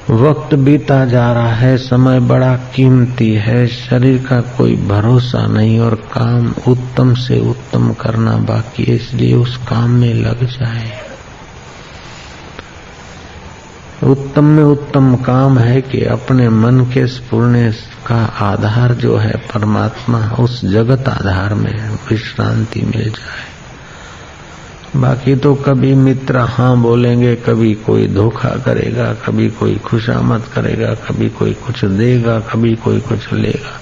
वक्त 0.09 0.55
बीता 0.55 1.05
जा 1.05 1.33
रहा 1.33 1.53
है, 1.53 1.77
समय 1.77 2.19
बड़ा 2.19 2.55
कीमती 2.55 3.33
है, 3.33 3.67
शरीर 3.67 4.25
का 4.27 4.41
कोई 4.41 4.75
भरोसा 4.75 5.47
नहीं 5.47 5.79
और 5.79 5.95
काम 5.95 6.53
उत्तम 6.67 7.13
से 7.13 7.49
उत्तम 7.49 7.93
करना 7.93 8.37
बाकी 8.37 8.83
है, 8.83 8.95
इसलिए 8.95 9.35
उस 9.35 9.57
काम 9.57 9.89
में 9.89 10.13
लग 10.13 10.43
जाए। 10.43 10.91
उत्तम 14.03 14.43
में 14.43 14.63
उत्तम 14.63 15.15
काम 15.15 15.59
है 15.59 15.81
कि 15.81 16.05
अपने 16.05 16.49
मन 16.49 16.79
के 16.81 17.07
स्पूर्ण 17.07 17.71
का 18.07 18.25
आधार 18.25 18.93
जो 18.93 19.17
है 19.17 19.37
परमात्मा, 19.37 20.19
उस 20.39 20.65
जगत 20.65 21.07
आधार 21.07 21.53
में 21.53 21.89
विश्रांति 22.09 22.81
मिल 22.81 23.09
जाए। 23.09 23.60
बाकी 24.95 25.35
तो 25.35 25.55
कभी 25.55 25.95
मित्र 25.95 26.37
हाँ 26.37 26.77
बोलेंगे, 26.77 27.35
कभी 27.35 27.73
कोई 27.73 28.07
धोखा 28.07 28.49
करेगा, 28.49 29.13
कभी 29.13 29.49
कोई 29.49 29.75
खुशामद 29.75 30.41
करेगा, 30.41 30.93
कभी 30.93 31.29
कोई 31.29 31.53
कुछ 31.53 31.85
देगा, 31.85 32.39
कभी 32.39 32.75
कोई 32.75 32.99
कुछ 32.99 33.33
लेगा। 33.33 33.81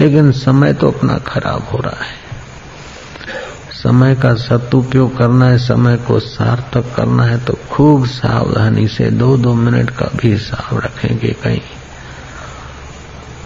लेकिन 0.00 0.32
समय 0.32 0.72
तो 0.72 0.90
अपना 0.90 1.18
खराब 1.18 1.68
हो 1.72 1.78
रहा 1.78 2.04
है। 2.04 2.22
समय 3.70 4.14
का 4.14 4.34
सदुपयोग 4.34 5.18
करना 5.18 5.46
है, 5.46 5.58
समय 5.58 5.96
को 5.96 6.20
सार्थक 6.20 6.94
करना 6.96 7.22
है 7.22 7.44
तो 7.44 7.58
खूब 7.70 8.06
सावधानी 8.06 8.88
से 8.88 9.10
दो 9.10 9.36
दो 9.36 9.54
मिनट 9.54 9.90
का 9.90 10.10
भी 10.16 10.32
हिसाब 10.32 10.78
रखेंगे 10.78 11.36
कहीं। 11.42 11.60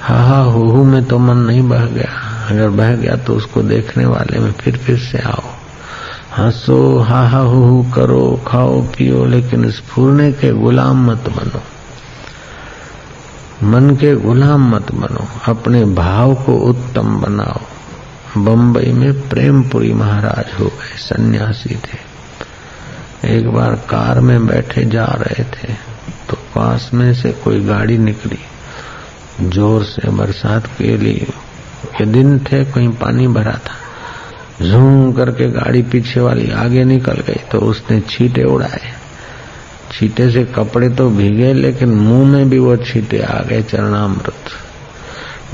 हा 0.01 0.23
हा 0.25 0.43
हु 0.43 0.85
में 0.85 1.05
तो 1.05 1.19
मन 1.19 1.37
नहीं 1.37 1.69
बह 1.69 1.87
गया। 1.87 2.47
अगर 2.51 2.69
बह 2.69 2.97
गया 2.97 3.17
तो 3.17 3.35
उसको 3.35 3.63
देखने 3.63 4.07
वाले 4.07 4.39
में 4.39 4.53
फिर 4.53 4.77
फिर 4.77 4.99
से 4.99 5.19
आओ। 5.19 5.56
हंसो 6.39 6.99
हा 6.99 7.29
हा 7.29 7.39
हु 7.39 7.85
करो, 7.95 8.41
खाओ, 8.47 8.81
पियो, 8.83 9.25
लेकिन 9.25 9.71
स्फूर्णे 9.71 10.33
के 10.33 10.53
गुलाम 10.53 11.11
मत 11.11 11.29
बनो। 11.29 11.63
मन 13.69 13.91
के 13.91 14.15
गुलाम 14.15 14.69
मत 14.75 14.93
बनो। 14.93 15.27
अपने 15.49 15.85
भाव 15.85 16.35
को 16.35 16.55
उत्तम 16.55 17.17
बनाओ। 17.21 17.61
बम्बई 18.45 18.93
में 18.93 19.29
प्रेमपुरी 19.29 19.93
महाराज 19.93 20.61
हो 20.61 20.67
गए, 20.67 20.97
सन्यासी 20.97 21.75
थे। 21.77 21.99
एक 23.37 23.49
बार 23.49 23.75
कार 23.75 24.21
में 24.21 24.47
बैठे 24.47 24.85
जा 24.85 25.05
रहे 25.05 25.45
थे 25.45 25.73
तो 26.29 26.37
पास 26.55 26.91
में 26.95 27.15
से 27.15 27.33
कोई 27.33 27.61
गाड़ी 27.61 27.99
निकली। 27.99 28.39
ज़ोर 29.49 29.85
से 29.85 30.11
बरसात 30.11 30.67
के 30.67 30.97
लिए, 30.97 31.27
के 31.99 32.05
दिन 32.05 32.39
थे 32.39 32.65
कहीं 32.65 32.89
पानी 32.89 33.27
भरा 33.29 33.53
था। 33.53 33.86
झूम 34.63 35.13
करके 35.13 35.49
गाड़ी 35.51 35.83
पीछे 35.83 36.21
वाली 36.21 36.51
आगे 36.51 36.85
निकल 36.85 37.21
गई 37.27 37.41
तो 37.53 37.59
उसने 37.61 38.01
छीटे 38.01 38.45
उड़ाए। 38.45 38.81
छीटे 39.93 40.31
से 40.31 40.45
कपड़े 40.45 40.89
तो 40.89 41.09
भीगे, 41.11 41.53
लेकिन 41.53 41.89
मुँह 41.89 42.29
में 42.29 42.51
भी 42.51 42.59
वो 42.59 42.77
छीटे 42.77 43.21
आ 43.23 43.41
गए 43.43 43.63
चरणामृत। 43.63 44.55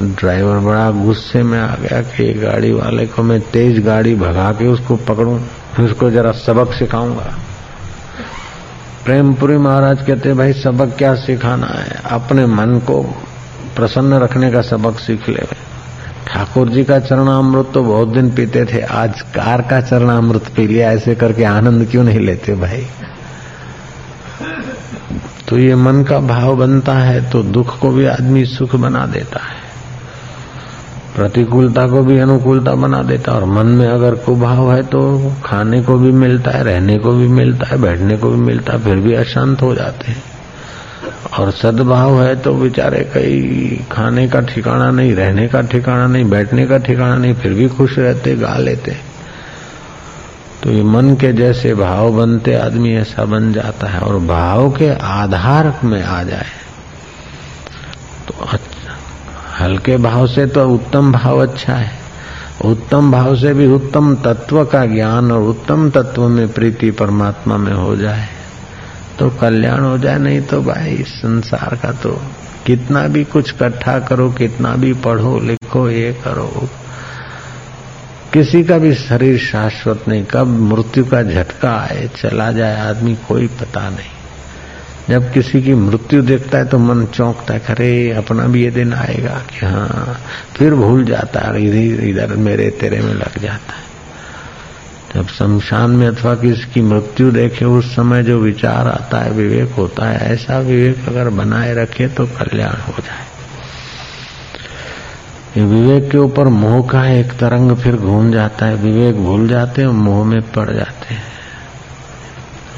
ड्राइवर 0.00 0.58
बड़ा 0.58 0.90
गुस्से 0.90 1.42
में 1.42 1.58
आ 1.60 1.74
गया 1.74 2.00
कि 2.02 2.32
गाड़ी 2.32 2.72
वाले 2.72 3.06
को 3.06 3.22
मैं 3.22 3.40
तेज 3.40 3.78
गाड़ी 3.84 4.14
भगा 4.14 4.52
के 4.52 4.66
उसको 4.66 4.96
पकड़ूं 4.96 5.38
उसको 5.84 6.10
जरा 6.10 6.32
सबक 6.32 6.72
सिखाऊँगा। 6.72 7.34
प्रेमपुरी 9.04 9.56
महाराज 9.56 10.06
कहते 10.06 10.34
भाई, 10.34 10.52
सबक 10.52 10.96
क्या 10.98 11.14
सिखाना 11.14 11.66
है? 11.66 12.00
अपने 12.04 12.46
मन 12.46 12.78
को 12.78 13.02
प्रसन्न 13.76 14.14
रखने 14.14 14.50
का 14.52 14.62
सबक 14.62 14.98
सीख 14.98 15.28
ले। 15.28 15.61
ठाकुर 16.26 16.68
जी 16.68 16.84
का 16.84 16.98
चरणामृत 17.00 17.70
तो 17.74 17.82
बहुत 17.82 18.08
दिन 18.08 18.30
पीते 18.30 18.64
थे, 18.64 18.80
आज 18.80 19.20
कार 19.34 19.62
का 19.62 19.80
चरणामृत 19.80 20.48
पी 20.56 20.66
लिया, 20.66 20.90
ऐसे 20.92 21.14
करके 21.14 21.44
आनंद 21.44 21.86
क्यों 21.90 22.04
नहीं 22.04 22.20
लेते 22.20 22.54
भाई? 22.54 22.86
तो 25.48 25.58
ये 25.58 25.74
मन 25.74 26.02
का 26.02 26.18
भाव 26.20 26.56
बनता 26.56 26.94
है 26.94 27.30
तो 27.30 27.42
दुख 27.42 27.78
को 27.78 27.90
भी 27.90 28.06
आदमी 28.06 28.44
सुख 28.46 28.76
बना 28.76 29.04
देता 29.06 29.40
है। 29.40 29.60
प्रतिकूलता 31.16 31.86
को 31.86 32.02
भी 32.02 32.18
अनुकूलता 32.18 32.74
बना 32.74 33.02
देता 33.02 33.32
है, 33.32 33.38
और 33.38 33.44
मन 33.44 33.66
में 33.66 33.86
अगर 33.88 34.14
कुभाव 34.16 34.72
है 34.72 34.82
तो 34.82 35.32
खाने 35.44 35.82
को 35.82 35.96
भी 35.98 36.12
मिलता 36.12 36.50
है, 36.50 36.62
रहने 36.64 36.98
को 36.98 37.12
भी 37.12 37.28
मिलता 37.28 37.66
है, 37.66 37.80
बैठने 37.82 38.16
को 38.16 38.30
भी 38.30 38.40
मिलता 38.40 38.72
है, 38.72 38.78
फिर 38.78 38.96
भी 38.96 39.14
अशांत 39.14 39.62
हो 39.62 39.74
जाते 39.74 40.12
हैं। 40.12 40.22
और 41.38 41.50
सद्भाव 41.50 42.22
है 42.22 42.36
तो 42.36 42.54
बेचारे 42.54 43.10
कई 43.14 43.86
खाने 43.92 44.28
का 44.28 44.40
ठिकाना 44.40 44.90
नहीं, 44.90 45.14
रहने 45.14 45.48
का 45.48 45.62
ठिकाना 45.62 46.06
नहीं, 46.06 46.24
बैठने 46.24 46.66
का 46.66 46.78
ठिकाना 46.78 47.16
नहीं, 47.16 47.34
फिर 47.34 47.52
भी 47.52 47.68
खुश 47.68 47.98
रहते, 47.98 48.36
गा 48.36 48.56
लेते। 48.56 48.96
तो 50.62 50.70
ये 50.70 50.82
मन 50.82 51.16
के 51.16 51.32
जैसे 51.32 51.74
भाव 51.74 52.12
बनते, 52.12 52.54
आदमी 52.54 52.94
ऐसा 52.94 53.24
बन 53.24 53.52
जाता 53.52 53.86
है 53.86 54.00
और 54.00 54.18
भाव 54.18 54.70
के 54.70 54.90
आधार 54.94 55.80
में 55.84 56.02
आ 56.04 56.22
जाए। 56.22 56.46
तो 58.28 58.34
अच्छा 58.44 58.96
हल्के 59.58 59.96
भाव 59.96 60.26
से 60.26 60.46
तो 60.46 60.68
उत्तम 60.68 61.12
भाव 61.12 61.42
अच्छा 61.42 61.74
है। 61.74 62.02
उत्तम 62.64 63.12
भाव 63.12 63.36
से 63.36 63.54
भी 63.54 63.66
उत्तम 63.66 64.14
तत्व 64.14 64.64
का 64.64 64.86
ज्ञान 64.86 65.32
और 65.32 65.42
उत्तम 65.42 65.90
तत्व 65.90 66.28
में 66.28 66.52
प्रीति 66.52 66.90
परमात्मा 66.90 67.56
में 67.56 67.72
हो 67.72 67.96
जाए। 67.96 68.28
तो 69.22 69.30
कल्याण 69.30 69.80
हो 69.80 69.98
जाए, 69.98 70.18
नहीं 70.18 70.42
तो 70.42 70.62
भाई 70.62 70.96
संसार 70.96 71.78
का 71.82 71.92
तो 71.92 72.22
कितना 72.66 73.08
भी 73.08 73.24
कुछ 73.24 73.54
इकट्ठा 73.54 73.98
करो, 73.98 74.30
कितना 74.30 74.74
भी 74.76 74.92
पढ़ो, 74.92 75.40
लिखो, 75.40 75.90
ये 75.90 76.12
करो। 76.12 76.68
किसी 78.32 78.64
का 78.64 78.78
भी 78.78 78.94
शरीर 78.94 79.38
शाश्वत 79.38 80.04
नहीं, 80.08 80.24
कब 80.24 80.46
मृत्यु 80.46 81.04
का 81.04 81.22
झटका 81.22 81.72
आए, 81.72 82.10
चला 82.16 82.52
जाए 82.52 82.80
आदमी, 82.80 83.14
कोई 83.28 83.46
पता 83.46 83.90
नहीं। 83.90 84.10
जब 85.08 85.32
किसी 85.32 85.62
की 85.62 85.74
मृत्यु 85.74 86.22
देखता 86.22 86.58
है 86.58 86.64
तो 86.64 86.78
मन 86.78 87.06
चौंकता 87.06 87.54
है 87.54 87.60
खरे 87.60 88.10
अपना 88.10 88.46
भी 88.46 88.64
ये 88.64 88.70
दिन 88.70 88.92
आएगा 88.92 89.42
कि 89.50 89.66
हाँ 89.66 90.20
फिर 90.56 90.74
भूल 90.74 91.04
जाता 91.04 91.40
है, 91.40 91.62
इधर 91.62 92.04
इधर 92.04 92.36
मेरे, 92.36 92.70
तेरे 92.70 93.00
में 93.00 93.14
लग 93.14 93.38
जाता 93.38 93.72
है। 93.72 93.91
जब 95.14 95.26
शमशान 95.28 95.90
में 95.90 96.06
अथवा 96.08 96.34
किसी 96.34 96.70
की 96.72 96.80
मृत्यु 96.80 97.30
देखे, 97.30 97.64
उस 97.64 97.96
समय 97.96 98.22
जो 98.22 98.38
विचार 98.38 98.88
आता 98.88 99.18
है, 99.18 99.30
विवेक 99.30 99.72
होता 99.72 100.06
है, 100.06 100.32
ऐसा 100.32 100.58
विवेक 100.58 101.08
अगर 101.08 101.28
बनाए 101.28 101.74
रखे 101.74 102.08
तो 102.08 102.26
कल्याण 102.26 102.80
हो 102.82 102.94
जाए। 102.98 103.26
ये 105.56 105.64
विवेक 105.64 106.10
के 106.10 106.18
ऊपर 106.18 106.48
मोह 106.48 106.88
का 106.88 107.06
एक 107.06 107.32
तरंग 107.32 107.76
फिर 107.76 107.96
घूम 107.96 108.32
जाता 108.32 108.66
है। 108.66 108.76
विवेक 108.76 109.16
भूल 109.16 109.48
जाते 109.48 109.82
हैं 109.82 109.88
मोह 109.88 110.24
में 110.24 110.40
पड़ 110.52 110.70
जाते 110.70 111.14
हैं। 111.14 111.22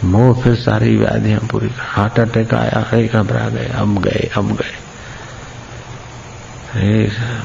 मोह 0.04 0.42
फिर 0.42 0.54
सारी 0.54 0.96
व्याधियाँ 0.96 1.40
पूरी 1.40 1.70
हार्ट 1.78 2.20
अटैक 2.20 2.54
आया 2.54 2.84
है 2.90 3.06
घबरा 3.08 3.48
गए, 3.48 3.66
अब 3.66 4.02
गए 4.02 4.30
अब 4.36 4.52
गए। 4.52 4.74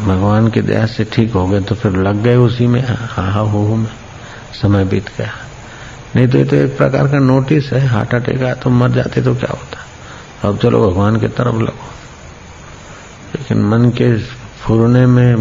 भगवान 0.05 0.47
की 0.49 0.61
दया 0.61 0.85
से 0.85 1.03
ठीक 1.03 1.33
हो 1.33 1.47
गए 1.47 1.59
तो 1.61 1.75
फिर 1.75 1.91
लग 1.91 2.23
गए 2.23 2.35
उसी 2.35 2.67
में 2.67 2.81
हा 2.87 3.23
हा, 3.23 3.39
हो 3.39 3.75
में। 3.75 4.08
समय 4.53 4.85
बीत 4.85 5.09
गया। 5.17 5.31
नहीं 6.15 6.27
तो 6.27 6.37
ये 6.37 6.45
तो 6.45 6.55
एक 6.55 6.77
प्रकार 6.77 7.07
का 7.07 7.19
नोटिस 7.19 7.71
है 7.73 7.85
हार्ट 7.87 8.13
अटैक 8.15 8.41
आया 8.43 8.53
तो 8.55 8.69
मर 8.69 8.91
जाते 8.91 9.21
तो 9.21 9.35
क्या 9.35 9.51
होता? 9.51 10.49
अब 10.49 10.57
चलो 10.57 10.89
भगवान 10.89 11.19
की 11.19 11.27
तरफ़ 11.27 11.55
लगो। 11.55 11.87
लेकिन 13.35 13.61
मन 13.61 13.89
के 13.89 14.17
स्फुरने 14.19 15.05
में, 15.05 15.35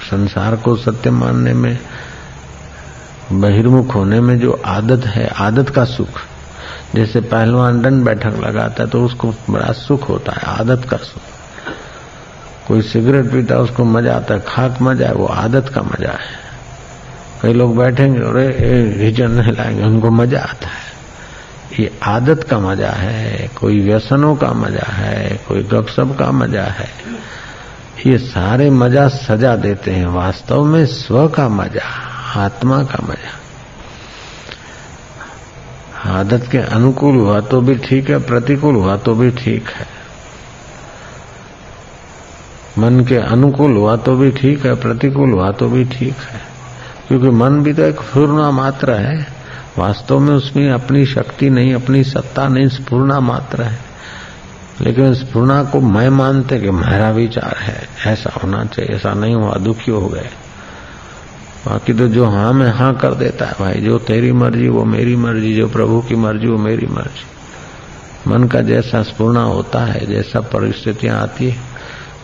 संसार 0.00 0.56
को 0.56 0.76
सत्य 0.76 1.10
मानने 1.10 1.52
में, 1.52 1.78
बहिर्मुख 3.32 3.94
होने 3.94 4.20
में 4.20 4.38
जो 4.38 4.60
आदत 4.66 5.06
है, 5.06 5.28
आदत 5.28 5.70
का 5.70 5.84
सुख, 5.84 6.20
जैसे 6.94 7.20
पहलवान 7.20 7.82
दंड 7.82 8.04
बैठक 8.04 8.40
लगाता 8.40 8.82
है 8.82 8.88
तो 8.90 9.04
उसको 9.04 9.34
बड़ा 9.50 9.72
सुख 9.72 10.08
होता 10.08 10.32
है, 10.32 10.58
आदत 10.60 10.88
का 10.88 10.96
सुख। 10.96 11.22
कोई 12.68 12.82
सिगरेट 12.82 13.30
पीता 13.32 13.58
उसको 13.58 13.84
मज़ा 13.84 14.16
आता 14.16 14.34
है, 14.34 14.40
खाक 14.48 14.82
मज़ा 14.82 15.06
है, 15.06 15.14
वो 15.14 15.26
आदत 15.26 15.68
का 15.68 15.82
मज़ा 15.82 16.10
है। 16.10 16.47
कई 17.42 17.52
लोग 17.52 17.76
बैठेंगे 17.76 18.20
और 18.20 18.36
नहीं 18.36 19.52
लाएँगे, 19.52 19.82
उनको 19.82 20.10
मज़ा 20.10 20.40
आता 20.40 20.68
है। 20.68 20.86
ये 21.80 21.90
आदत 22.02 22.42
का 22.42 22.58
मज़ा 22.58 22.90
है, 22.90 23.48
कोई 23.56 23.80
व्यसनों 23.80 24.34
का 24.36 24.52
मज़ा 24.52 24.86
है, 24.92 25.38
कोई 25.48 25.62
गपसप 25.62 26.16
का 26.18 26.30
मज़ा 26.32 26.64
है। 26.64 26.88
ये 28.06 28.18
सारे 28.18 28.70
मज़ा 28.70 29.08
सजा 29.08 29.54
देते 29.56 29.90
हैं, 29.90 30.06
वास्तव 30.06 30.64
में 30.64 30.84
स्व 30.86 31.28
का 31.28 31.48
मज़ा, 31.48 31.86
आत्मा 32.36 32.82
का 32.84 33.06
मज़ा। 33.06 33.36
आदत 36.10 36.48
के 36.52 36.58
अनुकूल 36.58 37.16
हुआ 37.16 37.40
तो 37.40 37.60
भी 37.60 37.74
ठीक 37.76 38.10
है, 38.10 38.18
प्रतिकूल 38.18 38.74
हुआ 38.74 38.96
तो 38.96 39.14
भी 39.14 39.30
ठीक 39.30 39.68
है। 39.68 39.86
मन 42.78 43.04
के 43.04 43.16
अनुकूल 43.16 43.76
हुआ 43.76 43.96
तो 43.96 44.16
भी 44.16 44.30
ठीक 44.30 44.66
है, 44.66 44.74
प्रतिकूल 44.74 45.32
हुआ 45.32 45.50
तो 45.52 45.68
भी 45.68 45.84
ठीक 45.84 46.16
है। 46.22 46.40
क्योंकि 47.08 47.30
मन 47.30 47.62
भी 47.62 47.72
तो 47.72 47.82
एक 47.82 48.00
पूर्णा 48.00 48.50
मात्र 48.50 48.92
है। 48.92 49.26
वास्तव 49.78 50.18
में 50.18 50.34
उसमें 50.34 50.70
अपनी 50.70 51.06
शक्ति 51.06 51.50
नहीं, 51.50 51.74
अपनी 51.74 52.04
सत्ता 52.04 52.48
नहीं, 52.48 52.68
स्पूर्णा 52.68 53.20
मात्र 53.20 53.62
है। 53.62 53.78
लेकिन 54.80 55.14
स्पूर्णा 55.14 55.64
को 55.64 55.80
मैं 55.80 56.08
मानते 56.08 56.60
कि 56.60 56.70
मेरा 56.70 57.10
विचार 57.10 57.56
है, 57.58 57.88
ऐसा 58.06 58.30
होना 58.30 58.64
चाहिए, 58.64 58.96
ऐसा 58.96 59.14
नहीं 59.14 59.34
हुआ, 59.34 59.54
दुखी 59.54 59.90
हो 59.90 60.08
गए। 60.08 60.30
बाकी 61.66 61.92
तो 61.92 62.08
जो 62.08 62.26
हाँ 62.26 62.52
में 62.52 62.70
हाँ 62.70 62.94
कर 62.94 63.14
देता 63.14 63.46
है 63.46 63.52
भाई, 63.52 63.74
जो 63.74 63.98
तेरी 63.98 64.32
मर्ज़ी, 64.32 64.68
वो 64.68 64.84
मेरी 64.84 65.16
मर्ज़ी, 65.16 65.56
जो 65.56 65.68
प्रभु 65.68 66.00
की 66.00 66.14
मर्ज़ी, 66.14 66.46
वो 66.46 66.58
मेरी 66.58 66.86
मर्ज़ी। 66.86 67.26
मन 68.30 68.44
का 68.44 68.60
जैसा 68.60 69.02
स्पूर्णा 69.02 69.42
होता 69.42 69.84
है, 69.84 70.06
जैसा 70.06 70.40
परिस्थितियाँ 70.40 71.22
आती 71.22 71.50
है 71.50 71.67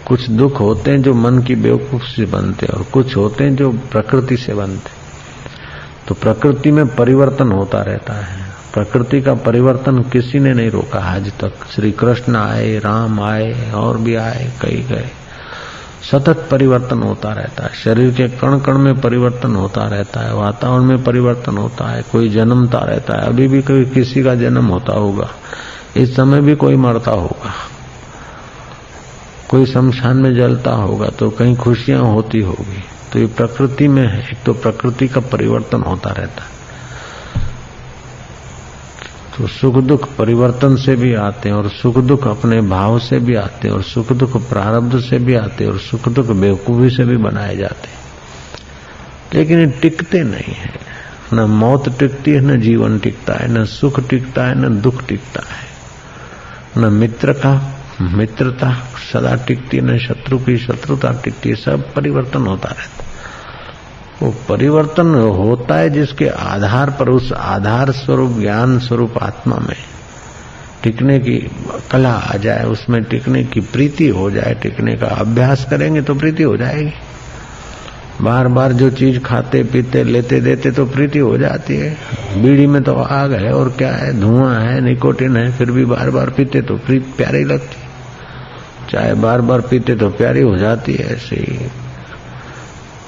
कुछ 0.06 0.30
दुख 0.30 0.60
होते 0.60 0.90
हैं 0.90 1.02
जो 1.02 1.14
मन 1.14 1.38
की 1.38 1.54
बेवकूफ़ 1.54 2.02
से 2.02 2.24
बनते 2.24 2.66
हैं, 2.66 2.78
और 2.78 2.82
कुछ 2.82 3.16
होते 3.16 3.44
हैं 3.44 3.56
जो 3.56 3.70
प्रकृति 3.70 4.36
से 4.36 4.54
बनते 4.54 4.90
हैं। 4.90 5.04
तो 6.08 6.14
प्रकृति 6.14 6.70
में 6.70 6.96
परिवर्तन 6.96 7.52
होता 7.52 7.82
रहता 7.82 8.12
है। 8.12 8.44
प्रकृति 8.74 9.20
का 9.20 9.34
परिवर्तन 9.34 9.98
किसी 9.98 10.38
ने 10.38 10.54
नहीं 10.54 10.70
रोका 10.70 10.98
आज 10.98 11.32
तक। 11.40 11.52
श्री 11.74 11.92
कृष्ण 11.92 12.36
आए, 12.36 12.78
राम 12.78 13.20
आए, 13.20 13.72
और 13.72 13.98
भी 13.98 14.14
आए, 14.14 14.52
कई 14.60 14.86
गए। 14.90 15.10
सतत 16.12 16.48
परिवर्तन 16.50 17.02
होता 17.02 17.32
रहता 17.32 17.64
है। 17.64 17.70
शरीर 17.84 18.14
के 18.14 18.28
कण 18.28 18.58
कण 18.58 18.78
में 18.78 19.00
परिवर्तन 19.00 19.56
होता 19.56 19.82
रहता 19.82 20.20
है। 20.20 20.34
वातावरण 20.34 20.84
में 20.84 21.04
परिवर्तन 21.04 21.56
होता 21.56 21.90
है। 21.90 22.02
कोई 22.02 22.28
जन्मता 22.28 22.78
रहता 22.78 23.14
है। 23.14 23.20
अभी 23.20 23.48
भी 23.48 23.62
कोई 23.62 23.84
किसी 23.84 24.22
का 24.22 24.34
जन्म 24.34 24.66
होता 24.66 24.92
होगा। 24.92 25.30
इस 25.96 26.16
समय 26.16 26.40
भी 26.40 26.56
कोई 26.56 26.76
मरता 26.76 27.10
होगा। 27.10 27.70
कोई 29.54 29.66
शमशान 29.66 30.16
में 30.16 30.34
जलता 30.34 30.70
होगा 30.70 31.08
तो 31.08 31.30
कहीं 31.30 31.56
खुशियाँ 31.56 32.00
होती 32.00 32.40
होगी। 32.40 32.84
तो 33.12 33.18
ये 33.18 33.26
प्रकृति 33.26 33.88
में 33.88 34.06
है, 34.06 34.20
एक 34.20 34.38
तो 34.46 34.52
प्रकृति 34.52 35.08
का 35.08 35.20
परिवर्तन 35.20 35.82
होता 35.82 36.10
रहता। 36.10 36.42
है 36.42 36.54
तो 39.38 39.46
सुख 39.46 39.74
दुख 39.74 40.08
परिवर्तन 40.16 40.76
से 40.76 40.96
भी 40.96 41.14
आते 41.14 41.48
हैं 41.48 41.56
और 41.56 41.68
सुख 41.68 41.98
दुख 41.98 42.26
अपने 42.26 42.60
भाव 42.60 42.98
से 42.98 43.18
भी 43.18 43.34
आते 43.34 43.68
हैं 43.68 43.74
और 43.74 43.82
सुख 43.82 44.12
दुख 44.12 44.48
प्रारब्ध 44.50 45.00
से 45.00 45.18
भी 45.18 45.34
आते 45.34 45.64
हैं 45.64 45.72
और 45.72 45.78
सुख 45.78 46.08
दुख 46.08 46.26
बेवकूफ़ी 46.26 46.90
से 46.90 47.04
भी 47.04 47.16
बनाए 47.16 47.56
जाते 47.56 47.88
हैं। 47.88 47.98
लेकिन 49.34 49.58
ये 49.58 49.66
टिकते 49.66 50.22
नहीं 50.22 50.54
है। 50.54 50.70
न 51.32 51.40
मौत 51.40 51.98
टिकती 51.98 52.30
है, 52.30 52.40
न 52.40 52.60
जीवन 52.60 52.98
टिकता 52.98 53.34
है, 53.34 53.48
न 53.48 53.64
सुख 53.64 54.08
टिकता 54.08 54.44
है, 54.44 54.58
न 54.58 54.80
दुख 54.80 55.04
टिकता 55.04 55.42
है। 55.46 55.74
न 56.82 56.92
मित्र 56.92 57.32
का 57.32 57.70
मित्रता, 58.00 58.72
सदा 59.12 59.34
टिकती 59.34 59.80
न 59.80 59.98
शत्रु 59.98 60.38
की 60.38 60.56
शत्रुता 60.58 61.12
टिकती 61.24 61.48
है 61.48 61.54
सब 61.54 61.92
परिवर्तन 61.94 62.46
होता 62.46 62.68
रहता 62.68 63.04
वो 64.22 64.34
परिवर्तन 64.48 65.14
होता 65.14 65.74
है 65.74 65.90
जिसके 65.90 66.28
आधार 66.28 66.90
पर, 66.90 67.08
उस 67.08 67.32
आधार 67.32 67.90
स्वरूप, 67.92 68.38
ज्ञान 68.38 68.78
स्वरूप 68.78 69.18
आत्मा 69.18 69.56
में 69.56 69.76
टिकने 70.82 71.18
की 71.18 71.50
कला 71.90 72.12
आ 72.12 72.36
जाए, 72.36 72.64
उसमें 72.64 73.04
टिकने 73.04 73.44
की 73.44 73.60
प्रीति 73.60 74.08
हो 74.08 74.30
जाए, 74.30 74.54
टिकने 74.54 74.96
का 74.96 75.06
अभ्यास 75.06 75.66
करेंगे 75.70 76.02
तो 76.02 76.14
प्रीति 76.14 76.42
हो 76.42 76.56
जाएगी। 76.56 76.92
बार 78.22 78.48
बार 78.48 78.72
जो 78.72 78.90
चीज़ 78.90 79.18
खाते, 79.18 79.62
पीते, 79.62 80.04
लेते, 80.04 80.40
देते 80.40 80.70
तो 80.70 80.86
प्रीति 80.86 81.18
हो 81.18 81.38
जाती 81.38 81.76
है। 81.76 81.96
बीड़ी 82.42 82.66
में 82.66 82.82
तो 82.82 82.94
आग 82.94 83.32
है 83.32 83.52
और 83.52 83.68
क्या 83.68 83.92
है? 83.92 84.20
धुआँ 84.20 84.60
है, 84.60 84.80
निकोटिन 84.80 85.36
है, 85.36 85.52
फिर 85.52 85.70
भी 85.70 85.84
बार 85.84 86.10
बार 86.10 86.30
पीते 86.30 86.62
तो 86.62 86.76
प्यारी 86.90 87.44
लगती 87.44 87.80
चाहे 88.94 89.14
बार 89.18 89.40
बार 89.40 89.60
पीते 89.60 89.94
तो 89.96 90.08
प्यारी 90.10 90.40
हो 90.40 90.56
जाती 90.56 90.92
है 90.92 91.14
ऐसे 91.14 91.36
ही। 91.36 91.70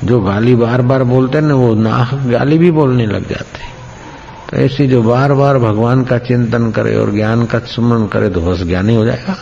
जो 0.05 0.21
गाली 0.21 0.55
बार 0.55 0.83
बार 0.83 1.03
बोलते 1.05 1.41
ना, 1.41 1.55
वो 1.55 1.75
नाहक 1.75 2.27
गाली 2.29 2.59
भी 2.59 2.71
बोलने 2.71 3.07
लग 3.07 3.29
जाते 3.29 3.65
तो 4.47 4.57
ऐसे 4.57 4.87
जो 4.87 5.03
बार 5.03 5.33
बार 5.35 5.59
भगवान 5.59 6.05
का 6.05 6.19
चिंतन 6.19 6.71
करे 6.71 6.95
और 6.97 7.11
ज्ञान 7.11 7.45
का 7.47 7.59
सुमरण 7.67 8.07
करे 8.07 8.29
तो 8.31 8.41
बस 8.41 8.63
ज्ञानी 8.63 8.95
हो 8.95 9.05
जाएगा। 9.05 9.37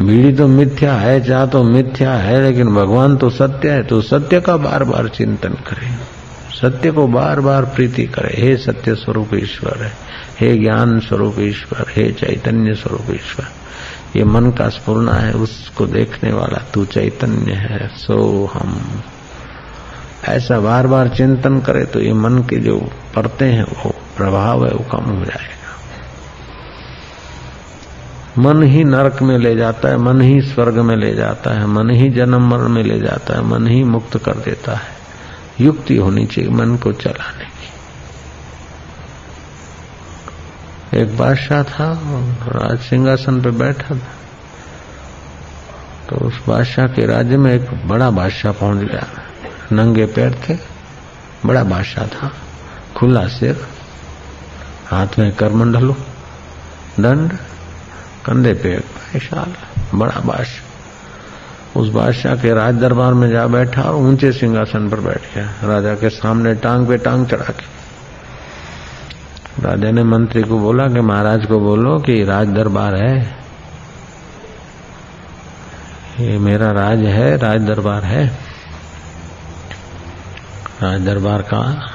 बीड़ी 0.00 0.32
तो 0.32 0.46
मिथ्या 0.48 0.94
है, 0.94 1.20
चाह 1.24 1.44
तो 1.46 1.62
मिथ्या 1.64 2.12
है, 2.12 2.40
लेकिन 2.42 2.74
भगवान 2.74 3.16
तो 3.16 3.30
सत्य 3.30 3.70
है 3.70 3.82
तो 3.82 4.00
सत्य 4.02 4.40
का 4.40 4.56
बार 4.56 4.84
बार 4.84 5.08
चिंतन 5.08 5.54
करे। 5.68 5.90
सत्य 6.60 6.90
को 6.90 7.06
बार 7.08 7.40
बार 7.40 7.64
प्रीति 7.66 8.04
करे। 8.06 8.34
हे 8.38 8.56
सत्य 8.56 8.94
स्वरूप 8.94 9.34
ईश्वर 9.34 9.82
है, 9.82 9.92
हे 10.40 10.56
ज्ञान 10.56 10.98
स्वरूप 11.00 11.36
ईश्वर, 11.40 11.86
हे 11.90 12.10
चैतन्य 12.12 12.74
स्वरूप 12.74 13.14
ईश्वर। 13.14 13.46
ये 14.18 14.24
मन 14.24 14.50
का 14.50 14.68
स्पूर्णा 14.68 15.12
है, 15.12 15.32
उसको 15.32 15.86
देखने 15.86 16.32
वाला 16.32 16.62
तू 16.74 16.84
चैतन्य 16.84 17.52
है, 17.52 17.88
सो 17.88 18.50
हम। 18.54 19.02
ऐसा 20.24 20.60
बार 20.60 20.86
बार 20.86 21.08
चिंतन 21.08 21.60
करे 21.60 21.84
तो 21.84 22.00
ये 22.00 22.12
मन 22.12 22.38
के 22.38 22.56
जो 22.56 22.92
पड़ते 23.14 23.44
हैं, 23.44 23.64
वो 23.64 23.94
प्रभाव 24.16 24.66
है, 24.66 24.72
वो 24.72 24.84
कम 24.92 25.04
हो 25.04 25.24
जाएगा। 25.24 25.58
मन 28.38 28.62
ही 28.62 28.84
नरक 28.84 29.22
में 29.22 29.38
ले 29.38 29.56
जाता 29.56 29.88
है, 29.88 29.96
मन 29.96 30.20
ही 30.20 30.40
स्वर्ग 30.40 30.78
में 30.78 30.96
ले 30.96 31.14
जाता 31.14 31.50
है, 31.50 31.66
मन 31.66 31.90
ही 31.90 32.10
जन्म 32.10 32.50
मरण 32.50 32.68
में 32.68 32.82
ले 32.82 33.00
जाता 33.00 33.34
है, 33.34 33.42
मन 33.42 33.66
ही 33.66 33.84
मुक्त 33.84 34.18
कर 34.24 34.32
देता 34.32 34.74
है। 34.74 34.98
युक्ति 35.60 35.96
होनी 35.96 36.26
चाहिए 36.26 36.50
मन 36.50 36.76
को 36.76 36.92
चलाने 36.92 37.57
एक 40.94 41.16
बादशाह 41.16 41.62
था 41.62 42.00
राज 42.48 42.78
सिंहासन 42.78 43.42
पे 43.42 43.50
बैठा 43.50 43.94
था। 43.94 44.16
तो 46.08 46.16
उस 46.16 46.40
बादशाह 46.48 46.86
के 46.86 47.06
राज्य 47.06 47.36
में 47.36 47.54
एक 47.54 47.88
बड़ा 47.88 48.10
बादशाह 48.10 48.52
पहुँच 48.52 48.78
गया। 48.78 49.06
नंगे 49.72 50.06
पैर 50.06 50.34
थे, 50.48 50.58
बड़ा 51.46 51.64
बादशाह 51.64 52.06
था। 52.06 52.32
खुला 52.96 53.26
सिर, 53.28 53.66
हाथ 54.86 55.18
में 55.18 55.32
करमंडलो, 55.32 55.96
दंड, 57.00 57.32
कंधे 58.26 58.54
पे 58.54 58.76
विशाल 59.14 59.54
बड़ा 59.94 60.20
बादशाह। 60.20 61.80
उस 61.80 61.88
बादशाह 61.88 62.36
के 62.36 62.54
राज 62.54 62.74
दरबार 62.74 63.14
में 63.14 63.30
जा 63.30 63.46
बैठा 63.46 63.82
और 63.82 63.94
ऊँचे 63.94 64.32
सिंहासन 64.32 64.88
पर 64.88 65.00
बैठ 65.00 65.34
गया। 65.34 65.52
राजा 65.64 65.94
के 65.94 66.10
सामने 66.10 66.54
टांग 66.54 66.86
पे 66.86 66.96
टांग 66.98 67.26
चढ़ा 67.26 67.52
के 67.52 67.77
राजा 69.60 69.90
ने 69.90 70.02
मंत्री 70.02 70.42
को 70.42 70.58
बोला 70.58 70.88
कि 70.88 71.00
महाराज 71.00 71.46
को 71.46 71.60
बोलो 71.60 71.98
कि 71.98 72.24
राज 72.24 72.48
दरबार 72.48 72.94
है। 72.94 73.38
ये 76.20 76.38
मेरा 76.38 76.70
राज 76.70 76.98
है, 76.98 77.36
राज 77.36 77.60
दरबार 77.60 78.04
है। 78.04 78.26
राज 80.82 81.00
दरबार 81.00 81.42
का 81.42 81.90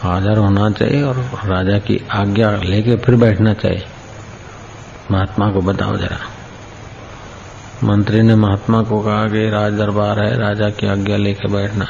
हाजिर 0.00 0.38
होना 0.38 0.70
चाहिए 0.70 1.02
और 1.02 1.16
राजा 1.44 1.78
की 1.78 2.08
आज्ञा 2.10 2.50
लेके 2.50 2.96
फिर 2.96 3.16
बैठना 3.16 3.54
चाहिए। 3.54 3.84
महात्मा 5.10 5.50
को 5.50 5.60
बताओ 5.60 5.96
जरा। 5.96 6.18
मंत्री 7.84 8.22
ने 8.22 8.34
महात्मा 8.34 8.82
को 8.82 9.00
कहा 9.00 9.24
कि 9.24 9.50
राज 9.50 9.72
दरबार 9.72 10.20
है, 10.20 10.38
राजा 10.38 10.70
की 10.70 10.86
आज्ञा 10.86 11.16
लेके 11.16 11.48
बैठना। 11.48 11.84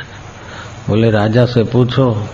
बोले, 0.88 1.10
राजा 1.10 1.46
से 1.46 1.64
पूछो 1.64 2.28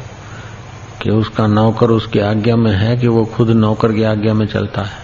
कि 1.02 1.10
उसका 1.10 1.46
नौकर 1.46 1.90
उसकी 1.90 2.18
आज्ञा 2.20 2.56
में 2.56 2.72
है 2.72 2.96
कि 2.96 3.08
वो 3.08 3.24
खुद 3.26 3.50
नौकर 3.50 3.92
की 3.92 4.02
आज्ञा 4.02 4.34
में 4.34 4.46
चलता 4.46 4.82
है। 4.82 5.00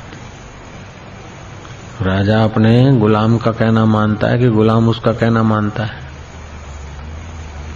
राजा 2.02 2.42
अपने 2.44 2.98
गुलाम 2.98 3.36
का 3.38 3.52
कहना 3.52 3.84
मानता 3.86 4.28
है 4.28 4.38
कि 4.38 4.48
गुलाम 4.48 4.88
उसका 4.88 5.12
कहना 5.12 5.42
मानता 5.42 5.84
है। 5.84 6.06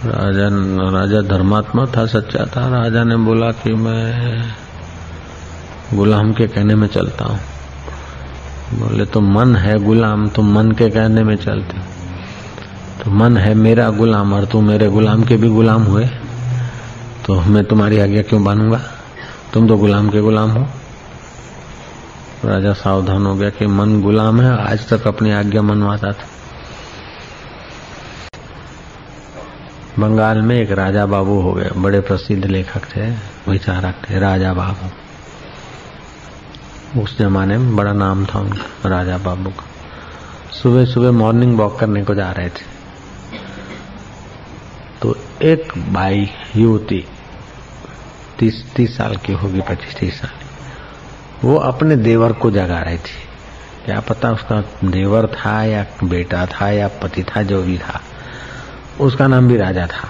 राजा 0.05 0.47
राजा 0.91 1.21
धर्मात्मा 1.27 1.85
था, 1.87 2.05
सच्चा 2.05 2.45
था। 2.45 2.67
राजा 2.71 3.03
ने 3.03 3.17
बोला 3.17 3.51
कि 3.53 3.73
मैं 3.73 4.53
गुलाम 5.93 6.33
के 6.33 6.47
कहने 6.47 6.75
में 6.75 6.87
चलता 6.87 7.25
हूँ। 7.25 7.39
बोले 8.73 9.05
तो 9.05 9.21
मन 9.21 9.55
है 9.55 9.77
गुलाम, 9.79 10.27
तुम 10.29 10.53
मन 10.53 10.71
के 10.71 10.89
कहने 10.89 11.23
में 11.23 11.35
चलते 11.35 11.77
तो 13.03 13.11
मन 13.11 13.37
है 13.37 13.53
मेरा 13.53 13.89
गुलाम 13.91 14.33
और 14.33 14.45
तू 14.45 14.61
मेरे 14.61 14.87
गुलाम 14.87 15.23
के 15.23 15.37
भी 15.37 15.49
गुलाम 15.49 15.83
हुए। 15.83 16.09
तो 17.25 17.41
मैं 17.41 17.65
तुम्हारी 17.65 17.99
आज्ञा 17.99 18.21
क्यों 18.21 18.43
बानूँगा 18.43 18.81
तुम 19.53 19.67
तो 19.67 19.77
गुलाम 19.77 20.09
के 20.09 20.21
गुलाम 20.21 20.51
हो। 20.51 20.67
राजा 22.45 22.73
सावधान 22.73 23.25
हो 23.25 23.35
गया 23.35 23.49
कि 23.49 23.67
मन 23.67 24.01
गुलाम 24.01 24.41
है, 24.41 24.71
आज 24.71 24.89
तक 24.89 25.07
अपनी 25.07 25.31
आज्ञा 25.31 25.61
मनवाता 25.61 26.11
था। 26.11 26.25
बंगाल 29.99 30.41
में 30.41 30.61
एक 30.61 30.71
राजा 30.71 31.05
बाबू 31.05 31.41
हो 31.41 31.53
गए, 31.53 31.69
बड़े 31.77 31.99
प्रसिद्ध 31.99 32.45
लेखक 32.45 32.85
थे, 32.85 33.11
विचारक 33.51 33.95
थे, 34.09 34.19
राजा 34.19 34.53
बाबू। 34.53 34.89
उस 37.01 37.19
जमाने 37.19 37.57
में 37.57 37.75
बड़ा 37.75 37.93
नाम 37.93 38.25
था 38.25 38.39
उनका, 38.39 38.89
राजा 38.89 39.17
बाबू 39.17 39.49
का। 39.49 39.65
सुबह 40.51 40.85
सुबह 40.85 41.11
मॉर्निंग 41.11 41.57
वॉक 41.57 41.79
करने 41.79 42.03
को 42.03 42.15
जा 42.15 42.31
रहे 42.31 42.49
थे। 42.49 42.73
तो 45.01 45.17
एक 45.41 45.73
बाई 45.77 46.29
युवती 46.55 47.05
तीस 48.43 48.63
तीस 48.75 48.95
साल 48.97 49.15
की 49.15 49.33
होगी 49.33 49.61
पच्चीस 49.61 49.95
तीस 49.95 50.19
साल। 50.21 50.31
वो 51.43 51.55
अपने 51.57 51.95
देवर 51.97 52.31
को 52.33 52.49
जगा 52.51 52.79
रही 52.79 52.97
थी। 52.97 53.21
क्या 53.85 53.99
पता 53.99 54.31
उसका 54.31 54.59
देवर 54.85 55.27
था 55.27 55.63
या 55.63 55.85
बेटा 56.03 56.45
था 56.45 56.69
या 56.69 56.87
पति 57.03 57.23
था 57.23 57.43
जो 57.43 57.61
भी 57.63 57.77
था। 57.77 58.01
उसका 58.99 59.27
नाम 59.27 59.47
भी 59.47 59.57
राजा 59.57 59.85
था। 59.87 60.09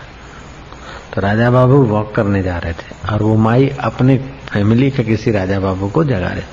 तो 1.13 1.21
राजा 1.21 1.51
बाबू 1.51 1.81
वॉक 1.83 2.13
करने 2.15 2.41
जा 2.43 2.57
रहे 2.57 2.73
थे 2.73 3.13
और 3.13 3.23
वो 3.23 3.35
माई 3.35 3.67
अपने 3.81 4.17
फैमिली 4.49 4.89
के 4.91 5.03
किसी 5.03 5.31
राजा 5.31 5.59
बाबू 5.59 5.89
को 5.89 6.03
जगा 6.03 6.27
रहे 6.27 6.43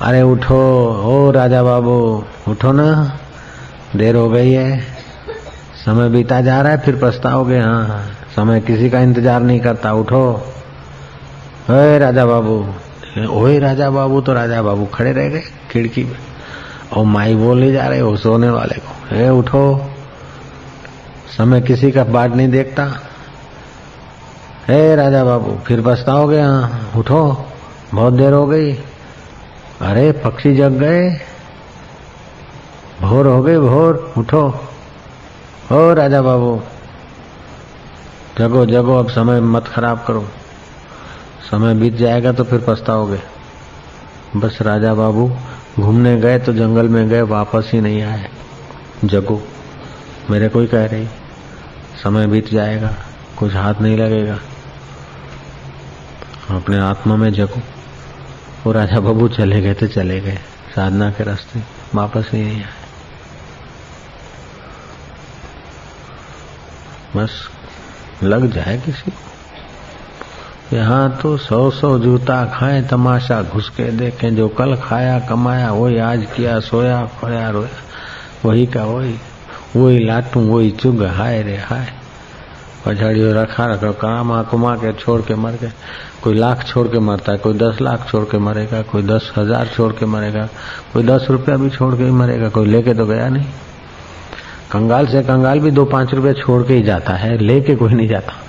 अरे 0.00 0.22
उठो 0.22 0.62
ओ 1.04 1.30
राजा 1.30 1.62
बाबू 1.62 2.24
उठो 2.48 2.72
ना। 2.72 3.18
देर 3.96 4.16
हो 4.16 4.28
गई 4.30 4.52
है। 4.52 4.80
समय 5.84 6.08
बीता 6.08 6.40
जा 6.40 6.60
रहा 6.62 6.72
है 6.72 6.78
फिर 6.78 6.98
पछताओगे 7.02 7.58
हाँ, 7.58 7.86
हाँ। 7.88 8.04
समय 8.36 8.60
किसी 8.60 8.90
का 8.90 9.00
इंतज़ार 9.00 9.42
नहीं 9.42 9.60
करता 9.60 9.92
उठो। 9.92 10.53
ओए 11.70 11.98
राजा 11.98 12.26
बाबू। 12.26 12.66
ओए 13.30 13.58
राजा 13.58 13.90
बाबू 13.90 14.20
तो 14.20 14.32
राजा 14.32 14.62
बाबू 14.62 14.86
खड़े 14.86 15.12
रह 15.12 15.28
गए 15.28 15.42
खिड़की 15.70 16.04
में 16.04 16.16
और 16.92 17.04
माई 17.04 17.34
बोले 17.34 17.72
जा 17.72 17.88
रहे 17.88 17.98
हो 17.98 18.16
सोने 18.16 18.50
वाले 18.50 18.74
को। 18.74 19.16
ए, 19.16 19.28
उठो। 19.28 19.90
समय 21.36 21.60
किसी 21.60 21.90
का 21.90 22.04
बाट 22.04 22.30
नहीं 22.30 22.48
देखता। 22.48 22.84
हे 24.68 24.96
राजा 24.96 25.24
बाबू, 25.24 25.58
फिर 25.66 25.82
पछताओगे 25.86 26.40
हाँ 26.40 26.92
उठो। 26.96 27.46
बहुत 27.94 28.12
देर 28.12 28.32
हो 28.32 28.46
गई। 28.46 28.74
अरे, 29.80 30.12
पक्षी 30.12 30.56
जग 30.56 30.72
गए। 30.72 31.20
भोर 33.02 33.26
हो 33.26 33.42
गई, 33.42 33.58
भोर। 33.58 34.14
उठो। 34.18 34.48
हो 35.70 35.94
राजा 35.94 36.22
बाबू, 36.22 36.60
जगो 38.38 38.66
जगो, 38.66 38.98
अब 38.98 39.08
समय 39.08 39.40
मत 39.40 39.68
खराब 39.68 40.04
करो। 40.08 40.28
समय 41.50 41.74
बीत 41.74 41.94
जाएगा 41.94 42.32
तो 42.32 42.44
फिर 42.44 42.64
पछताओगे। 42.68 43.20
बस 44.36 44.58
राजा 44.62 44.94
बाबू, 44.94 45.28
घूमने 45.80 46.16
गए 46.20 46.38
तो 46.38 46.52
जंगल 46.52 46.88
में 46.88 47.08
गए, 47.08 47.22
वापस 47.22 47.70
ही 47.72 47.80
नहीं 47.80 48.02
आए। 48.02 48.30
जगो, 49.04 49.42
मेरे 50.30 50.48
कोई 50.48 50.66
कह 50.66 50.86
रही, 50.86 51.06
समय 52.02 52.26
बीत 52.26 52.48
जाएगा, 52.48 52.94
कुछ 53.36 53.54
हाथ 53.54 53.74
नहीं 53.80 53.96
लगेगा। 53.96 54.38
अपने 56.50 56.78
आत्मा 56.78 57.16
में 57.16 57.32
जगो, 57.32 57.60
वो 58.66 58.72
राजा 58.72 59.00
बाबू 59.00 59.28
चले 59.28 59.60
गए 59.60 59.74
तो 59.74 59.86
चले 59.86 60.20
गए, 60.20 60.38
साधना 60.74 61.10
के 61.10 61.24
रास्ते 61.24 61.60
वापस 61.94 62.30
ही 62.32 62.42
नहीं 62.42 62.62
आए। 62.64 62.72
बस, 67.16 67.48
लग 68.22 68.50
जाए 68.52 68.78
किसी 68.78 69.10
को। 69.10 69.33
यहाँ 70.74 71.18
तो 71.22 71.36
सौ 71.36 71.58
सौ 71.70 71.98
जूता 71.98 72.44
खाए 72.54 72.80
तमाशा 72.90 73.40
घुस 73.42 73.68
के 73.76 73.90
देखें 73.96 74.34
जो 74.36 74.48
कल 74.58 74.74
खाया 74.82 75.18
कमाया 75.28 75.70
वही 75.72 75.98
आज 76.02 76.24
किया 76.36 76.58
सोया 76.60 77.04
खोया 77.20 77.48
रोया 77.50 77.68
वही 78.44 78.66
का 78.66 78.84
वही 78.84 79.14
वही 79.76 79.98
लाटू 80.04 80.40
वही 80.40 80.70
चुग 80.80 81.02
हाय 81.16 81.42
रे 81.42 81.56
हाय 81.58 81.86
पछाड़ियों 82.86 83.32
रखा 83.34 83.66
रखो 83.66 83.92
कामा 84.00 84.42
कुमा 84.50 84.74
के 84.76 84.92
छोड़ 84.92 85.20
के 85.22 85.34
मर 85.34 85.58
गए 85.62 85.72
कोई 86.22 86.34
लाख 86.34 86.64
छोड़ 86.66 86.86
के 86.88 86.98
मरता 87.00 87.32
है 87.32 87.38
कोई 87.38 87.54
दस 87.58 87.80
लाख 87.80 88.08
छोड़ 88.10 88.24
के 88.30 88.38
मरेगा 88.38 88.80
कोई 88.92 89.02
दस 89.02 89.32
हज़ार 89.36 89.68
छोड़ 89.76 89.92
के 89.92 90.06
मरेगा 90.06 90.48
कोई 90.92 91.02
दस 91.02 91.26
रुपया 91.30 91.56
भी 91.56 91.70
छोड़ 91.70 91.94
के 91.96 92.04
ही 92.04 92.10
मरेगा 92.22 92.48
कोई 92.48 92.66
लेके 92.66 92.94
तो 92.94 93.06
गया 93.06 93.28
नहीं 93.28 93.46
कंगाल 94.72 95.06
से 95.06 95.22
कंगाल 95.22 95.60
भी 95.60 95.70
दो 95.70 95.84
पाँच 95.94 96.14
रुपया 96.14 96.32
छोड़ 96.42 96.62
के 96.66 96.74
ही 96.74 96.82
जाता 96.82 97.14
है 97.16 97.36
लेके 97.38 97.76
कोई 97.76 97.92
नहीं 97.92 98.08
जाता 98.08 98.43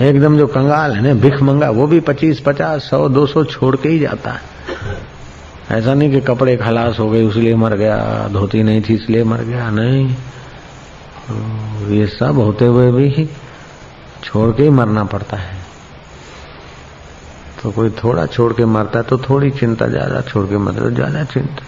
एकदम 0.00 0.36
जो 0.38 0.46
कंगाल 0.46 0.92
है 0.92 1.02
ना, 1.02 1.14
भिख 1.14 1.40
मंगा, 1.42 1.70
वो 1.70 1.86
भी 1.86 2.00
पच्चीस, 2.00 2.40
पचास, 2.40 2.82
सौ, 2.82 3.08
दो 3.08 3.26
सौ 3.26 3.44
छोड़ 3.46 3.76
के 3.76 3.88
ही 3.88 3.98
जाता 3.98 4.30
है। 4.30 4.40
ऐसा 5.70 5.94
नहीं 5.94 6.10
कि 6.10 6.20
कपड़े 6.20 6.56
खलास 6.56 6.98
हो 6.98 7.08
गए 7.10 7.26
इसलिए 7.28 7.54
मर 7.56 7.76
गया, 7.76 8.28
धोती 8.32 8.62
नहीं 8.62 8.82
थी, 8.82 8.94
इसलिए 8.94 9.24
मर 9.24 9.42
गया, 9.44 9.70
नहीं। 9.70 10.16
ये 11.90 12.06
सब 12.08 12.38
होते 12.38 12.66
हुए 12.66 12.90
भी 12.92 13.28
छोड़ 14.24 14.50
के 14.52 14.62
ही 14.62 14.70
मरना 14.70 15.04
पड़ता 15.04 15.36
है। 15.36 15.56
तो 17.62 17.70
कोई 17.70 17.90
थोड़ा 17.98 18.26
छोड़ 18.26 18.52
के 18.52 18.64
मरता 18.66 18.98
है 18.98 19.04
तो 19.04 19.18
थोड़ी 19.18 19.50
चिंता 19.50 19.86
ज़्यादा 19.86 20.20
छोड़ 20.20 20.46
के 20.46 20.56
मरता 20.56 20.80
तो 20.80 20.90
ज़्यादा 20.90 21.24
चिंता। 21.24 21.62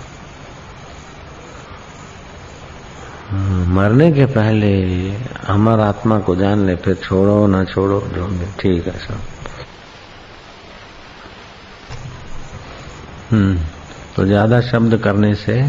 मरने 3.31 4.11
के 4.13 4.25
पहले 4.27 4.71
हमारा 5.47 5.85
आत्मा 5.87 6.19
को 6.19 6.35
जान 6.37 6.67
ले, 6.67 6.75
फिर 6.77 6.95
छोड़ो 6.95 7.47
ना 7.47 7.63
छोड़ो, 7.65 8.01
जो 8.15 8.29
ठीक 8.61 8.87
है 8.87 8.99
सब 8.99 9.21
हम्म 13.31 13.59
तो 14.17 14.25
ज़्यादा 14.27 14.61
शब्द 14.61 14.97
करने 14.97 15.35
से 15.35 15.61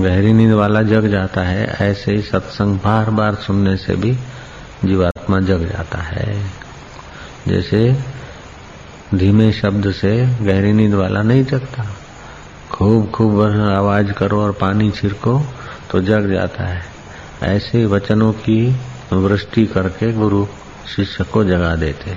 गहरी 0.00 0.32
नींद 0.32 0.52
वाला 0.52 0.82
जग 0.82 1.06
जाता 1.06 1.42
है, 1.42 1.64
ऐसे 1.80 2.12
ही 2.12 2.22
सत्संग 2.22 2.78
बार 2.80 3.10
बार 3.10 3.34
सुनने 3.36 3.76
से 3.76 3.96
भी 3.96 4.12
जीवात्मा 4.84 5.40
जग 5.40 5.68
जाता 5.68 5.98
है। 5.98 6.36
जैसे 7.48 7.80
धीमे 9.14 9.52
शब्द 9.52 9.90
से 9.92 10.14
गहरी 10.42 10.72
नींद 10.72 10.94
वाला 10.94 11.22
नहीं 11.22 11.44
जगता। 11.44 11.84
खूब 12.72 13.10
खूब 13.10 13.40
आवाज़ 13.70 14.12
करो 14.12 14.40
और 14.42 14.52
पानी 14.52 14.90
छिड़को 14.90 15.42
तो 15.90 16.00
जग 16.00 16.30
जाता 16.32 16.64
है। 16.64 16.82
ऐसे 17.42 17.86
वचनों 17.86 18.32
की 18.32 18.76
वृष्टि 19.12 19.66
करके 19.66 20.12
गुरु 20.12 20.46
शिष्य 20.96 21.24
को 21.24 21.44
जगा 21.44 21.76
देते। 21.76 22.16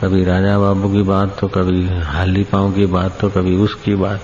कभी 0.00 0.24
राजा 0.24 0.58
बाबू 0.58 0.88
की 0.88 1.02
बात 1.02 1.36
तो 1.40 1.48
कभी 1.48 2.00
हाली 2.00 2.44
पाँव 2.44 2.72
की 2.72 2.86
बात 2.86 3.18
तो 3.20 3.28
कभी 3.28 3.56
उसकी 3.56 3.94
बात। 3.94 4.20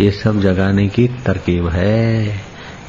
ये 0.00 0.10
सब 0.10 0.40
जगाने 0.40 0.88
की 0.88 1.08
तरकीब 1.08 1.68
है 1.68 2.40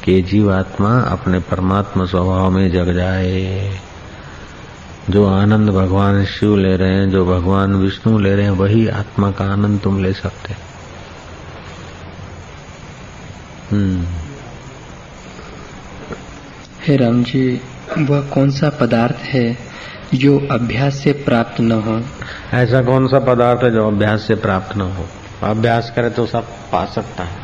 कि 0.04 0.22
जीवात्मा 0.22 1.00
अपने 1.00 1.38
परमात्मा 1.38 2.04
स्वभाव 2.04 2.50
में 2.50 2.72
जग 2.72 2.92
जाए। 2.92 3.78
जो 5.10 5.26
आनंद 5.26 5.70
भगवान 5.70 6.24
शिव 6.24 6.56
ले 6.56 6.76
रहे 6.76 6.94
हैं, 6.94 7.10
जो 7.10 7.24
भगवान 7.24 7.74
विष्णु 7.74 8.18
ले 8.18 8.34
रहे 8.34 8.44
हैं, 8.44 8.50
वही 8.50 8.88
आत्मा 8.88 9.30
का 9.30 9.44
आनंद 9.52 9.80
तुम 9.80 10.02
ले 10.02 10.12
सकते 10.12 10.52
हम्म 10.52 10.71
हे 16.86 16.96
राम 16.96 17.24
जी 17.24 17.60
वह 17.98 18.20
कौन 18.20 18.50
सा 18.50 18.68
पदार्थ 18.68 19.16
है 19.16 19.58
जो 20.14 20.48
अभ्यास 20.50 20.94
से 20.94 21.12
प्राप्त 21.12 21.60
न 21.60 21.72
हो? 21.72 22.02
ऐसा 22.54 22.82
कौन 22.82 23.08
सा 23.08 23.18
पदार्थ 23.18 23.62
है 23.62 23.70
जो 23.70 23.86
अभ्यास 23.86 24.22
से 24.22 24.34
प्राप्त 24.34 24.76
न 24.76 24.80
हो? 24.80 25.06
अभ्यास 25.42 25.92
करे 25.96 26.10
तो 26.10 26.26
सब 26.26 26.44
पा 26.44 26.84
सकता 26.84 27.24
है। 27.24 27.38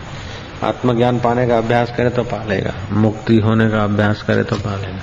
आत्मज्ञान 0.63 1.21
पाने 1.21 1.47
का 1.47 1.59
अभ्यास 1.59 1.93
करे 1.97 2.11
तो 2.11 2.23
पा 2.23 2.45
लेगा। 2.45 2.75
मुक्ति 2.93 3.37
होने 3.37 3.71
का 3.71 3.85
अभ्यास 3.85 4.23
करे 4.23 4.43
तो 4.43 4.57
पा 4.57 4.77
लेगा। 4.77 5.03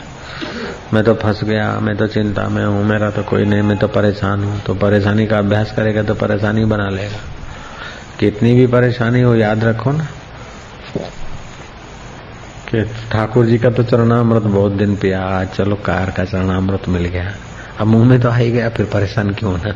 मैं 0.94 1.04
तो 1.04 1.14
फंस 1.14 1.44
गया, 1.44 1.80
मैं 1.80 1.98
तो 1.98 2.08
चिंता 2.08 2.50
में 2.50 2.66
हूँ, 2.66 2.86
मेरा 2.86 3.10
तो 3.10 3.24
कोई 3.24 3.46
नहीं, 3.46 3.62
मैं 3.62 3.78
तो 3.78 3.88
परेशान 3.88 4.44
हूँ। 4.44 4.62
तो 4.62 4.76
परेशानी 4.76 5.28
का 5.28 5.38
अभ्यास 5.38 5.72
करेगा 5.72 6.04
तो 6.04 6.14
परेशानी 6.14 6.66
बना 6.66 6.90
लेगा। 6.90 7.20
कितनी 8.20 8.54
भी 8.54 8.68
परेशानी 8.68 9.22
हो, 9.22 9.36
याद 9.36 9.64
रखो 9.64 9.92
ना। 9.92 10.08
कि 12.70 12.84
ठाकुर 13.12 13.46
जी 13.46 13.58
का 13.58 13.70
तो 13.70 13.84
चरणामृत 13.84 14.44
बहुत 14.44 14.72
दिन 14.72 14.96
पिया 14.96 15.44
चलो 15.46 15.76
कार 15.76 16.12
का 16.12 16.26
चरणामृत 16.26 16.88
मिल 16.88 17.06
गया। 17.06 17.34
अब 17.80 17.88
मुँह 17.88 18.06
में 18.06 18.20
तो 18.22 18.30
आ 18.30 18.36
ही 18.36 18.52
गया, 18.52 18.70
फिर 18.70 18.86
परेशान 18.86 19.34
क्यों 19.34 19.58
ना 19.58 19.76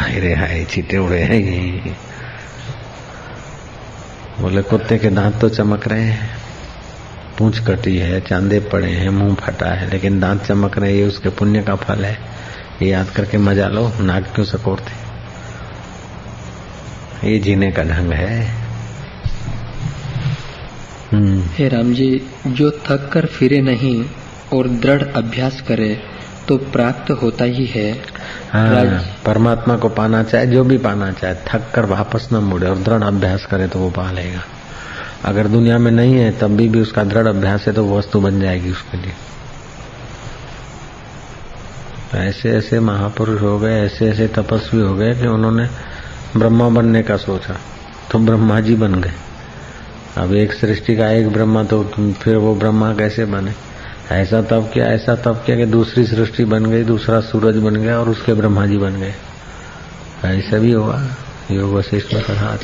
हाय 0.00 0.18
रे 0.20 0.34
हाय 0.34 0.64
चीटे 0.64 0.98
उड़े 0.98 1.20
हैं 1.20 1.40
ये। 1.40 1.94
बोले, 4.40 4.62
कुत्ते 4.62 4.98
के 4.98 5.10
दांत 5.10 5.40
तो 5.40 5.48
चमक 5.48 5.88
रहे 5.88 6.02
हैं। 6.02 6.28
पूछ 7.38 7.58
कटी 7.66 7.96
है, 7.96 8.20
चांदे 8.20 8.60
पड़े 8.60 8.90
हैं, 8.90 9.08
मुँह 9.10 9.34
फटा 9.34 9.66
है, 9.66 9.90
लेकिन 9.90 10.20
दांत 10.20 10.42
चमक 10.42 10.78
रहे 10.78 10.96
ये 10.96 11.04
उसके 11.04 11.28
पुण्य 11.28 11.62
का 11.62 11.74
फल 11.74 12.04
है। 12.04 12.18
ये 12.82 12.88
याद 12.88 13.10
करके 13.10 13.38
मज़ा 13.38 13.68
लो, 13.68 13.92
नाक 14.00 14.24
क्यों 14.34 14.44
सकोरते 14.44 15.04
ये 17.24 17.38
जीने 17.38 17.70
का 17.72 17.82
ढंग 17.82 18.12
है। 18.12 18.65
हे 21.50 21.68
राम 21.68 21.92
जी 21.94 22.08
जो 22.46 22.70
थक 22.86 23.08
कर 23.12 23.26
फिरे 23.28 23.60
नहीं 23.60 24.04
और 24.52 24.68
दृढ़ 24.68 25.02
अभ्यास 25.16 25.60
करे 25.60 25.88
तो 26.48 26.56
प्राप्त 26.56 27.10
होता 27.12 27.44
ही 27.44 27.64
है। 27.66 27.90
हाँ, 28.52 29.00
परमात्मा 29.26 29.76
को 29.76 29.88
पाना 29.88 30.22
चाहे 30.22 30.46
जो 30.46 30.64
भी 30.64 30.78
पाना 30.78 31.10
चाहे 31.12 31.34
थक 31.48 31.70
कर 31.74 31.84
वापस 31.84 32.28
न 32.32 32.36
मुड़े 32.44 32.68
और 32.68 32.78
दृढ़ 32.78 33.02
अभ्यास 33.02 33.46
करे 33.46 33.68
तो 33.68 33.78
वो 33.78 33.90
पा 33.90 34.10
लेगा। 34.10 34.42
अगर 35.24 35.46
दुनिया 35.48 35.78
में 35.78 35.90
नहीं 35.90 36.14
है 36.14 36.30
तब 36.38 36.56
भी, 36.56 36.68
भी 36.68 36.80
उसका 36.80 37.04
दृढ़ 37.04 37.26
अभ्यास 37.26 37.66
है 37.66 37.72
तो 37.72 37.86
वस्तु 37.96 38.20
बन 38.20 38.40
जाएगी 38.40 38.70
उसके 38.70 38.96
लिए। 38.96 39.12
तो 42.12 42.18
ऐसे 42.18 42.50
ऐसे 42.50 42.80
महापुरुष 42.80 43.40
हो 43.42 43.58
गए 43.58 43.80
ऐसे 43.84 44.08
ऐसे 44.10 44.28
तपस्वी 44.28 44.80
हो 44.80 44.94
गए 44.94 45.14
कि 45.14 45.26
उन्होंने 45.26 45.68
ब्रह्मा 46.36 46.68
बनने 46.68 47.02
का 47.02 47.16
सोचा 47.16 47.56
तो 48.12 48.18
ब्रह्मा 48.18 48.60
जी 48.60 48.74
बन 48.74 49.00
गए। 49.00 49.12
अब 50.16 50.34
एक 50.34 50.52
सृष्टि 50.52 50.96
का 50.96 51.10
एक 51.10 51.28
ब्रह्मा 51.28 51.64
तो 51.64 51.84
फिर 52.22 52.36
वो 52.36 52.54
ब्रह्मा 52.54 52.94
कैसे 52.94 53.24
बने? 53.24 53.52
ऐसा 54.10 54.42
तब 54.42 54.70
किया, 54.74 54.86
ऐसा 54.86 55.14
तब 55.14 55.42
किया 55.46 55.56
कि 55.56 55.66
दूसरी 55.66 56.06
सृष्टि 56.06 56.44
बन 56.44 56.66
गई, 56.66 56.84
दूसरा 56.84 57.20
सूरज 57.20 57.56
बन 57.56 57.76
गया 57.76 58.00
और 58.00 58.08
उसके 58.08 58.34
ब्रह्मा 58.34 58.66
जी 58.66 58.76
बन 58.76 58.96
गए। 58.96 59.14
ऐसा 60.24 60.58
भी 60.58 60.72
होगा, 60.72 61.16
योग 61.50 61.74
वशिष्ठ 61.74 62.14
में 62.14 62.22
कहा 62.22 62.58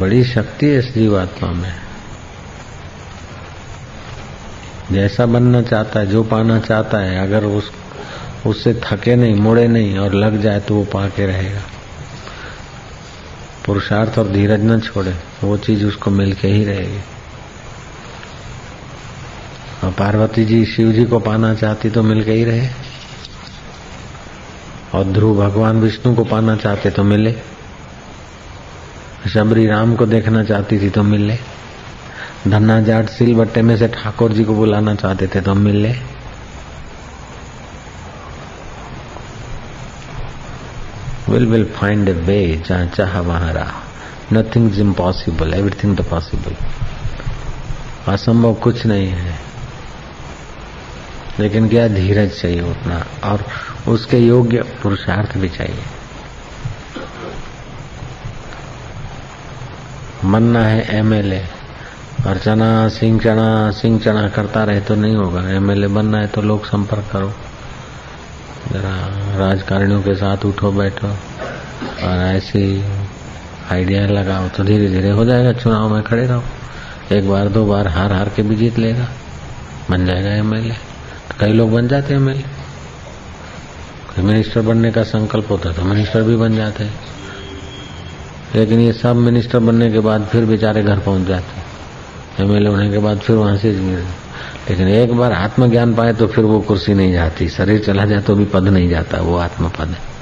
बड़ी 0.00 0.24
शक्ति 0.24 0.66
है 0.66 0.78
इस 0.78 0.94
जीवात्मा 0.94 1.52
में। 1.52 1.74
जैसा 4.92 5.26
बनना 5.26 5.62
चाहता 5.62 6.00
है, 6.00 6.06
जो 6.06 6.22
पाना 6.22 6.60
चाहता 6.60 6.98
है, 6.98 7.22
अगर 7.22 7.44
उस, 7.44 7.70
उससे 8.46 8.74
थके 8.74 9.16
नहीं, 9.16 9.34
मुड़े 9.34 9.68
नहीं 9.68 9.98
और 9.98 10.14
लग 10.14 10.40
जाए 10.40 10.60
तो 10.60 10.74
वो 10.74 10.84
पाके 10.84 11.26
रहेगा। 11.26 11.60
पुरुषार्थ 13.66 14.18
और 14.18 14.28
धीरज 14.28 14.60
न 14.60 14.80
छोड़े, 14.80 15.14
वो 15.44 15.56
चीज़ 15.56 15.84
उसको 15.84 16.10
मिलके 16.10 16.48
ही 16.48 16.64
रहेगी। 16.64 17.00
और 19.84 19.90
पार्वती 19.92 20.44
जी 20.44 20.66
शिव 20.66 20.92
जी 20.92 21.04
को 21.04 21.18
पाना 21.18 21.54
चाहती 21.54 21.90
तो 21.90 22.02
मिलके 22.02 22.32
ही 22.32 22.44
रहे। 22.44 22.68
और 24.94 25.04
ध्रुव 25.04 25.46
भगवान 25.46 25.80
विष्णु 25.80 26.14
को 26.14 26.24
पाना 26.24 26.56
चाहते 26.56 26.90
तो 26.90 27.04
मिले। 27.04 27.34
शबरी 29.34 29.66
राम 29.66 29.96
को 29.96 30.06
देखना 30.06 30.44
चाहती 30.44 30.80
थी 30.80 30.90
तो 30.90 31.02
मिले। 31.02 31.38
धन्ना 32.48 32.80
जाट 32.80 33.08
सिल 33.08 33.34
बट्टे 33.34 33.62
में 33.62 33.76
से 33.76 33.88
ठाकुर 33.88 34.32
जी 34.32 34.44
को 34.44 34.54
बुलाना 34.54 34.94
चाहते 34.94 35.26
थे 35.26 35.40
तो 35.40 35.54
मिले। 35.54 36.21
Will 41.32 41.46
will 41.46 41.64
find 41.64 42.08
a 42.08 42.12
way 42.12 42.62
जहाँ 42.66 42.86
चाह 42.86 43.20
वहाँ 43.20 43.52
रहा 43.52 43.80
nothing 44.32 44.70
is 44.70 44.80
impossible 44.80 45.54
everything 45.54 45.96
the 45.96 46.00
possible 46.00 46.56
असंभव 48.12 48.54
कुछ 48.54 48.86
नहीं 48.86 49.08
है। 49.08 49.34
लेकिन 51.40 51.68
क्या 51.68 51.88
धीरज 51.88 52.30
चाहिए 52.30 52.60
उतना? 52.60 53.04
और 53.24 53.44
उसके 53.88 54.18
योग्य 54.18 54.62
पुरुषार्थ 54.82 55.36
भी 55.38 55.48
चाहिए। 55.48 55.84
मनना 60.24 60.60
है 60.60 60.98
एमएलए 60.98 61.42
और 62.26 62.38
चना, 62.38 62.88
सिंह 62.88 63.20
चना 63.20 63.70
सिंह 63.70 63.98
चना 64.00 64.28
करता 64.28 64.64
रहे 64.64 64.80
तो 64.80 64.94
नहीं 64.94 65.16
होगा। 65.16 65.48
एमएलए 65.50 65.86
बनना 65.86 66.18
है 66.18 66.26
तो 66.26 66.42
लोक 66.42 66.66
संपर्क 66.66 67.08
करो। 67.12 67.32
जरा 68.72 68.94
राजकारणियों 69.38 70.02
के 70.02 70.14
साथ 70.14 70.44
उठो, 70.44 70.70
बैठो। 70.72 71.08
और 71.08 72.18
ऐसी 72.26 72.84
आइडिया 73.70 74.06
लगाओ 74.08 74.48
तो 74.48 74.64
धीरे 74.64 74.88
धीरे 74.88 75.10
हो 75.10 75.24
जाएगा 75.24 75.52
चुनाव 75.52 75.88
में 75.94 76.02
खड़े 76.02 76.26
रहो। 76.26 76.42
एक 77.12 77.28
बार, 77.28 77.48
दो 77.48 77.64
बार 77.66 77.88
हार 77.88 78.12
हार 78.12 78.28
के 78.36 78.42
भी 78.42 78.56
जीत 78.56 78.78
लेगा। 78.78 79.08
बन 79.90 80.06
जाएगा 80.06 80.30
एमएलए 80.30 80.74
तो 81.28 81.34
कई 81.40 81.52
लोग 81.52 81.72
बन 81.72 81.88
जाते 81.88 82.14
हैं 82.14 82.20
एमएलए 82.20 82.44
मिनिस्टर 84.18 84.60
बनने 84.60 84.90
का 84.92 85.02
संकल्प 85.02 85.50
होता 85.50 85.72
तो 85.72 85.82
मिनिस्टर 85.84 86.22
भी 86.22 86.36
बन 86.36 86.56
जाते 86.56 86.84
हैं। 86.84 86.94
लेकिन 88.54 88.80
ये 88.80 88.92
सब 88.92 89.16
मिनिस्टर 89.18 89.58
बनने 89.58 89.90
के 89.92 90.00
बाद 90.00 90.26
फिर 90.32 90.44
बेचारे 90.44 90.82
घर 90.82 90.98
पहुँच 90.98 91.26
जाते 91.28 92.42
एमएलए 92.42 92.70
होने 92.70 92.90
के 92.90 92.98
बाद 92.98 93.18
फिर 93.18 93.36
वहाँ 93.36 93.56
से 93.56 93.72
लेकिन 94.70 94.88
एक 94.88 95.12
बार 95.12 95.32
आत्मज्ञान 95.32 95.94
पाए 95.94 96.12
तो 96.12 96.26
फिर 96.26 96.44
वो 96.44 96.60
कुर्सी 96.60 96.94
नहीं 96.94 97.12
जाती। 97.12 97.48
शरीर 97.48 97.84
चला 97.84 98.04
जाए 98.04 98.20
तो 98.20 98.34
भी 98.34 98.44
पद 98.44 98.68
नहीं 98.68 98.88
जाता, 98.88 99.18
वो 99.18 99.36
आत्मपद 99.36 99.88
है। 99.88 100.12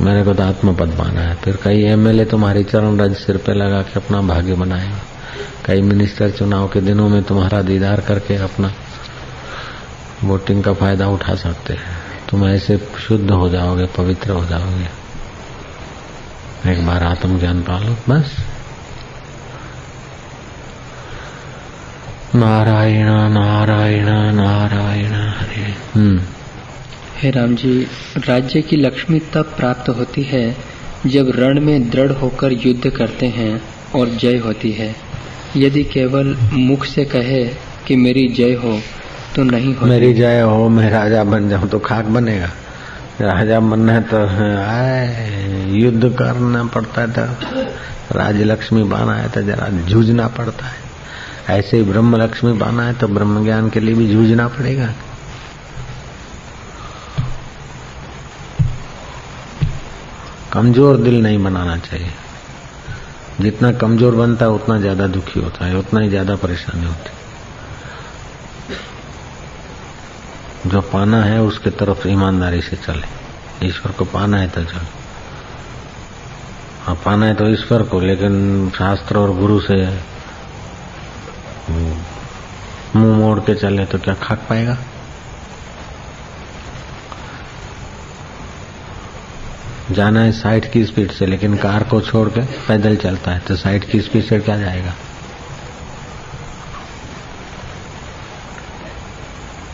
मेरे 0.00 0.24
को 0.24 0.34
तो 0.34 0.42
आत्म 0.42 0.74
पद 0.74 0.88
पाना 0.88 1.20
है। 1.20 1.34
फिर 1.34 1.58
कई 1.64 1.82
एमएलए 1.82 2.24
तुम्हारी 2.24 2.64
चरण 2.64 2.98
रज 2.98 3.14
सिर 3.16 3.36
पे 3.36 3.52
लगा 3.52 3.82
के 3.82 4.00
अपना 4.00 4.20
भाग्य 4.20 4.54
बनाए। 4.54 4.92
कई 5.64 5.80
मिनिस्टर 5.80 6.30
चुनाव 6.30 6.68
के 6.68 6.80
दिनों 6.80 7.08
में 7.08 7.22
तुम्हारा 7.22 7.62
दीदार 7.62 8.00
करके 8.00 8.36
अपना 8.36 8.72
वोटिंग 10.24 10.64
का 10.64 10.72
फ़ायदा 10.72 11.08
उठा 11.08 11.34
सकते 11.34 11.72
हैं। 11.72 11.96
तुम 12.30 12.46
ऐसे 12.48 12.78
शुद्ध 13.08 13.30
हो 13.30 13.48
जाओगे, 13.48 13.86
पवित्र 13.86 14.30
हो 14.30 14.44
जाओगे। 14.44 15.06
एक 16.72 16.86
बार 16.86 17.02
आत्मज्ञान 17.02 17.62
पालो 17.62 17.96
बस। 18.08 18.36
नारायण 22.34 23.08
नारायण 23.32 24.06
नारायण 24.34 25.12
हरे। 25.12 25.74
हम्म। 25.94 26.20
हे 27.18 27.30
राम 27.30 27.54
जी 27.54 27.86
राज्य 28.18 28.62
की 28.62 28.76
लक्ष्मी 28.76 29.18
तब 29.18 29.52
प्राप्त 29.56 29.88
होती 29.88 30.22
है 30.22 30.56
जब 31.06 31.30
रण 31.36 31.60
में 31.60 31.90
दृढ़ 31.90 32.12
होकर 32.12 32.52
युद्ध 32.52 32.90
करते 32.90 33.26
हैं 33.26 33.62
और 33.94 34.08
जय 34.08 34.36
होती 34.36 34.72
है। 34.72 34.94
यदि 35.56 35.84
केवल 35.84 36.36
मुख 36.52 36.84
से 36.84 37.04
कहे 37.04 37.44
कि 37.86 37.96
मेरी 37.96 38.28
जय 38.28 38.54
हो 38.54 38.80
तो 39.36 39.42
नहीं 39.42 39.74
हो 39.76 39.86
मेरी 39.86 40.14
जय 40.14 40.40
हो 40.40 40.68
मैं 40.68 40.90
राजा 40.90 41.24
बन 41.24 41.48
जाऊँ 41.48 41.68
तो 41.68 41.78
खाक 41.78 42.04
बनेगा। 42.04 42.50
राजा 43.20 43.60
बनना 43.60 43.92
है 43.92 44.02
तो 44.02 44.26
आए 44.58 45.70
युद्ध 45.70 46.16
करना 46.18 46.64
पड़ता 46.64 47.00
है 47.00 47.12
तो। 47.12 47.62
राज 48.18 48.42
लक्ष्मी 48.42 48.82
बना 48.82 49.14
है 49.14 49.28
तो 49.28 49.42
जरा 49.42 49.68
जूझना 49.68 50.28
पड़ता 50.28 50.66
है। 50.66 50.85
ऐसे 51.48 51.76
ही 51.76 51.82
ब्रह्म 51.82 52.16
लक्ष्मी 52.16 52.52
पाना 52.58 52.82
है 52.82 52.94
तो 52.94 53.08
ब्रह्म 53.08 53.44
ज्ञान 53.44 53.68
के 53.70 53.80
लिए 53.80 53.94
भी 53.94 54.06
जूझना 54.08 54.46
पड़ेगा। 54.48 54.88
कमज़ोर 60.52 60.96
दिल 60.96 61.22
नहीं 61.22 61.42
बनाना 61.44 61.76
चाहिए। 61.78 62.12
जितना 63.40 63.72
कमज़ोर 63.72 64.14
बनता 64.14 64.44
है, 64.44 64.50
उतना 64.50 64.78
ज़्यादा 64.80 65.06
दुखी 65.06 65.40
होता 65.40 65.64
है, 65.66 65.76
उतना 65.76 66.00
ही 66.00 66.08
ज़्यादा 66.08 66.36
परेशानी 66.36 66.86
होती 66.86 67.10
है। 67.10 67.14
जो 70.70 70.80
पाना 70.82 71.22
है, 71.24 71.40
उसके 71.42 71.70
तरफ़ 71.70 72.06
ईमानदारी 72.08 72.60
से 72.60 72.76
चले। 72.76 73.66
ईश्वर 73.66 73.92
को 73.92 74.04
पाना 74.04 74.36
है 74.36 74.48
तो 74.48 74.64
चल। 74.64 74.86
हाँ 76.82 76.94
पाना 77.04 77.26
है 77.26 77.34
तो 77.34 77.48
ईश्वर 77.48 77.82
को, 77.82 78.00
लेकिन 78.00 78.70
शास्त्र 78.70 79.18
और 79.18 79.36
गुरु 79.36 79.60
से 79.60 79.76
मुँह 81.70 83.16
मोड़ 83.16 83.38
के 83.40 83.54
चले 83.54 83.84
तो 83.84 83.98
क्या 83.98 84.14
खाक 84.14 84.46
पाएगा? 84.48 84.76
जाना 89.90 90.20
है 90.20 90.32
साइट 90.32 90.70
की 90.72 90.84
स्पीड 90.84 91.10
से, 91.10 91.26
लेकिन 91.26 91.56
कार 91.56 91.82
को 91.82 92.00
छोड़ 92.00 92.28
के 92.28 92.40
पैदल 92.66 92.96
चलता 92.96 93.30
है 93.30 93.40
तो 93.40 93.56
साइट 93.56 93.84
की 93.84 94.00
स्पीड 94.00 94.24
से 94.24 94.38
क्या 94.40 94.56
जाएगा? 94.58 94.94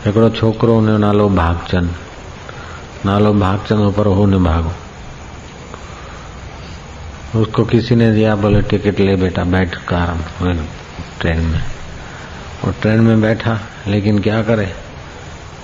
हिकिड़ो 0.05 0.29
छोकिरो 0.29 0.73
हुनजो 0.75 0.97
नालो 0.97 1.29
भागचंद। 1.29 1.95
नालो 3.05 3.33
भागचंद 3.33 3.93
पर 3.93 4.05
हो 4.05 4.25
न 4.25 4.43
भागो। 4.43 4.71
उसको 7.41 7.65
किसी 7.65 7.95
ने 7.95 8.11
दिया, 8.11 8.35
बोले, 8.35 8.61
टिकट 8.61 8.99
ले 8.99 9.15
बेटा, 9.15 9.43
बैठ 9.43 9.75
कार, 9.75 10.17
ट्रेन 11.21 11.39
में। 11.39 11.61
और 12.65 12.75
ट्रेन 12.81 13.01
में 13.01 13.21
बैठा, 13.21 13.59
लेकिन 13.87 14.19
क्या 14.19 14.43
करे 14.43 14.65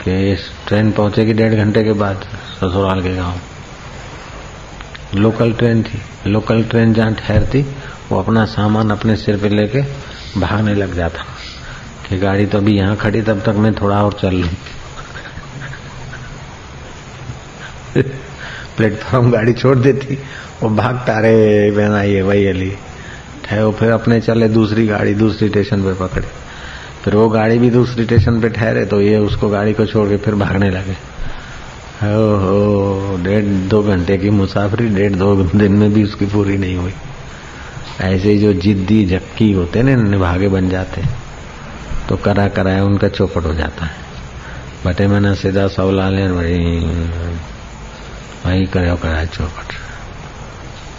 कि 0.03 0.33
इस 0.33 0.39
ट्रेन 0.67 0.91
पहुंचेगी 0.91 1.33
डेढ़ 1.33 1.53
घंटे 1.53 1.83
के 1.83 1.93
बाद 1.93 2.17
ससुराल 2.55 3.01
के 3.01 3.15
गाँव। 3.15 3.35
लोकल 5.17 5.53
ट्रेन 5.53 5.83
थी। 5.83 6.29
लोकल 6.29 6.63
ट्रेन 6.63 6.93
जहाँ 6.93 7.13
ठहरती, 7.13 7.65
वो 8.09 8.19
अपना 8.19 8.45
सामान 8.45 8.91
अपने 8.91 9.15
सिर 9.15 9.37
पे 9.37 9.49
लेके 9.49 9.81
भागने 10.39 10.73
लग 10.73 10.93
जाता। 10.93 11.25
कि 12.09 12.17
गाड़ी 12.17 12.45
तो 12.45 12.57
अभी 12.57 12.77
यहाँ 12.77 12.95
खड़ी, 12.95 13.21
तब 13.21 13.41
तक 13.41 13.49
मैं 13.49 13.73
थोड़ा 13.73 14.03
और 14.03 14.13
चल 14.13 14.31
लू। 14.31 14.47
प्लेटफॉर्म 18.77 19.31
गाड़ी 19.31 19.53
छोड़ 19.53 19.77
देती। 19.77 20.19
वो 20.63 20.69
भागता 20.69 21.19
रे 21.19 21.71
बहना 21.71 22.01
ये 22.01 22.21
वही 22.21 22.47
अली। 22.47 22.77
ठहरो, 23.45 23.71
फिर 23.71 23.91
अपने 23.91 24.21
चले 24.21 24.49
दूसरी 24.49 24.87
गाड़ी, 24.87 25.13
दूसरी 25.13 25.49
स्टेशन 25.49 25.83
पे 25.83 25.93
पकड़े। 25.93 26.48
फिर 27.03 27.15
वो 27.15 27.27
गाड़ी 27.29 27.57
भी 27.59 27.69
दूसरी 27.69 28.03
स्टेशन 28.05 28.39
पे 28.41 28.49
ठहरे 28.49 28.85
तो 28.85 29.01
ये 29.01 29.17
उसको 29.17 29.49
गाड़ी 29.49 29.73
को 29.73 29.85
छोड़ 29.85 30.07
के 30.09 30.17
फिर 30.17 30.35
भागने 30.35 30.69
लगे। 30.69 30.95
हो 32.03 32.35
हो 32.37 33.17
डेढ़ 33.23 33.45
दो 33.69 33.81
घंटे 33.83 34.17
की 34.17 34.29
मुसाफरी, 34.29 34.87
डेढ़ 34.89 35.15
दो 35.15 35.35
दिन 35.35 35.71
में 35.71 35.93
भी 35.93 36.03
उसकी 36.03 36.25
पूरी 36.25 36.57
नहीं 36.57 36.75
हुई। 36.75 36.93
ऐसे 38.01 38.37
जो 38.37 38.53
जिद्दी 38.53 39.05
जक्की 39.05 39.51
होते 39.51 39.83
ना, 39.83 39.95
निभागे 39.95 40.47
बन 40.47 40.69
जाते 40.69 41.03
तो 42.09 42.17
करा 42.17 42.47
कराया 42.47 42.83
उनका 42.85 43.07
चौपट 43.07 43.45
हो 43.45 43.53
जाता 43.53 43.85
है। 43.85 44.07
बटे 44.85 45.07
मैंने 45.07 45.33
सीधा 45.35 45.67
सवला 45.67 46.09
ले 46.09 46.27
वही 46.27 46.79
वही 48.45 48.65
करे 48.65 48.95
कराया 48.95 49.25
चौपट। 49.25 49.73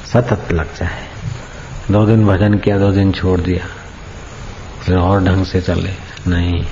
सतत 0.06 0.52
लग 0.52 0.74
जाए। 0.76 1.06
दो 1.90 2.04
दिन 2.06 2.26
भजन 2.26 2.54
किया, 2.54 2.78
दो 2.78 2.90
दिन 2.92 3.12
छोड़ 3.12 3.40
दिया। 3.40 3.64
फिर 4.82 4.96
और 4.96 5.24
ढंग 5.24 5.44
से 5.44 5.60
चले। 5.60 5.90
नहीं 6.26 6.62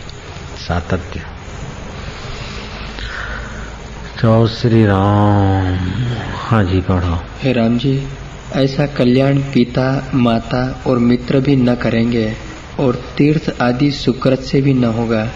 सातत्य। 0.58 1.20
तो 4.20 4.46
श्री 4.46 4.86
राम 4.86 5.76
हाँ 6.34 6.64
जी 6.64 6.80
पढ़ो। 6.80 7.18
हे 7.42 7.52
राम 7.52 7.78
जी 7.78 8.08
ऐसा 8.56 8.86
कल्याण 8.86 9.38
पिता 9.38 10.10
माता 10.14 10.82
और 10.86 10.98
मित्र 10.98 11.40
भी 11.40 11.56
न 11.56 11.74
करेंगे 11.74 12.36
और 12.80 12.94
तीर्थ 12.94 13.62
आदि 13.62 13.90
सुकृत 13.90 14.40
से 14.40 14.60
भी 14.60 14.74
न 14.74 14.84
होगा। 14.84 15.28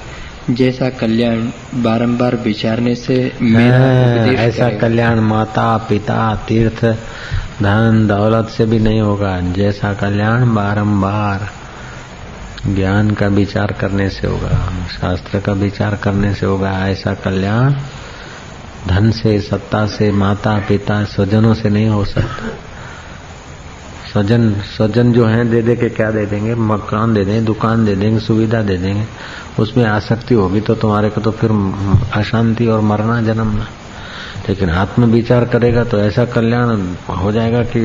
जैसा 0.50 0.90
कल्याण 0.90 1.36
बारंबार 1.82 2.36
विचारने 2.36 2.94
से 2.94 3.32
मेरा 3.42 4.24
ऐसा 4.42 4.68
कल्याण 4.70 5.20
माता 5.20 5.76
पिता 5.76 6.36
तीर्थ 6.48 6.84
धन 7.62 8.06
दौलत 8.08 8.48
से 8.48 8.66
भी 8.66 8.78
नहीं 8.78 9.00
होगा। 9.00 9.40
जैसा 9.40 9.92
कल्याण 9.94 10.54
बारंबार। 10.54 11.50
ज्ञान 12.66 13.10
का 13.10 13.26
विचार 13.26 13.72
करने 13.72 14.08
से 14.08 14.26
होगा, 14.26 14.72
शास्त्र 15.00 15.40
का 15.40 15.52
विचार 15.52 15.96
करने 15.96 16.34
से 16.34 16.46
होगा, 16.46 16.88
ऐसा 16.88 17.14
कल्याण 17.14 17.74
धन 18.88 19.10
से, 19.10 19.40
सत्ता 19.40 19.86
से, 19.86 20.12
माता, 20.12 20.58
पिता, 20.58 21.04
स्वजनों 21.04 21.54
से 21.54 21.68
नहीं 21.68 21.88
हो 21.88 22.04
सकता। 22.04 22.48
स्वजन 24.12 24.52
स्वजन 24.54 25.12
जो 25.12 25.26
है, 25.26 25.50
दे 25.50 25.62
दे 25.62 25.76
के 25.76 25.88
क्या 25.88 26.10
दे 26.10 26.26
देंगे? 26.26 26.54
मकान 26.54 27.14
दे 27.14 27.24
देंगे 27.24 27.40
दुकान 27.40 27.84
दे 27.84 27.96
देंगे, 27.96 28.20
सुविधा 28.20 28.62
दे 28.62 28.76
देंगे। 28.76 29.06
उसमें 29.58 29.84
आसक्ति 29.84 30.34
होगी 30.34 30.60
तो 30.60 30.74
तुम्हारे 30.74 31.10
को 31.10 31.20
तो 31.20 31.30
फिर 31.30 31.50
अशांति 32.12 32.66
और 32.66 32.80
मरना 32.80 33.22
जन्मना। 33.22 33.66
लेकिन 34.48 34.70
आत्म 34.70 35.04
विचार 35.04 35.44
करेगा 35.44 35.84
तो 35.84 35.98
ऐसा 35.98 36.24
कल्याण 36.24 36.94
हो 37.16 37.32
जाएगा 37.32 37.62
कि 37.62 37.80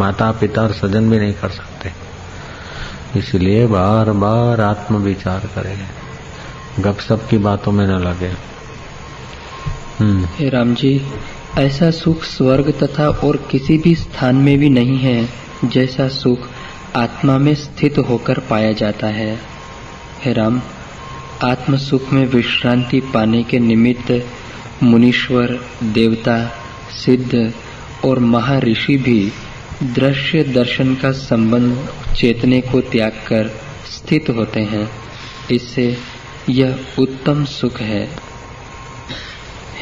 माता, 0.00 0.32
पिता 0.32 0.62
और 0.62 0.72
स्वजन 0.72 1.10
भी 1.10 1.18
नहीं 1.18 1.34
कर 1.34 1.48
सकते। 1.48 2.07
इसलिए 3.16 3.66
बार 3.66 4.10
बार 4.10 4.60
आत्म 4.60 4.96
विचार 4.96 5.40
करें 5.40 5.78
गपसप 6.80 7.26
की 7.30 7.38
बातों 7.38 7.72
में 7.72 7.86
न 7.86 7.90
लगे। 7.90 8.32
हम्म। 9.98 10.24
हे 10.24 10.48
राम 10.48 10.74
जी, 10.74 11.06
ऐसा 11.58 11.90
सुख 11.90 12.24
स्वर्ग 12.24 12.74
तथा 12.82 13.08
और 13.08 13.36
किसी 13.36 13.78
भी 13.78 13.94
स्थान 13.94 14.36
में 14.36 14.58
भी 14.58 14.70
नहीं 14.70 14.98
है, 14.98 15.28
जैसा 15.64 16.08
सुख 16.08 16.38
आत्मा 16.96 17.38
में 17.38 17.54
स्थित 17.54 17.98
होकर 17.98 18.38
पाया 18.38 18.72
जाता 18.72 19.06
है। 19.06 19.40
हे 20.24 20.32
राम 20.32 20.62
आत्म 21.44 21.76
सुख 21.76 22.12
में 22.12 22.26
विश्रांति 22.26 23.00
पाने 23.00 23.42
के 23.42 23.58
निमित्त 23.58 24.26
मुनीश्वर, 24.82 25.60
देवता, 25.82 26.50
सिद्ध 27.04 27.52
और 28.04 28.18
महर्षि 28.18 28.96
भी 28.96 29.32
दृश्य 29.82 30.42
दर्शन 30.42 30.94
का 30.94 31.12
संबंध 31.12 31.88
चेतने 32.18 32.60
को 32.60 32.80
त्याग 32.80 33.12
कर 33.12 33.48
स्थित 33.86 34.30
होते 34.30 34.60
हैं। 34.60 34.90
इससे 35.50 35.96
यह 36.48 36.86
उत्तम 36.98 37.44
सुख 37.44 37.80
है। 37.80 38.16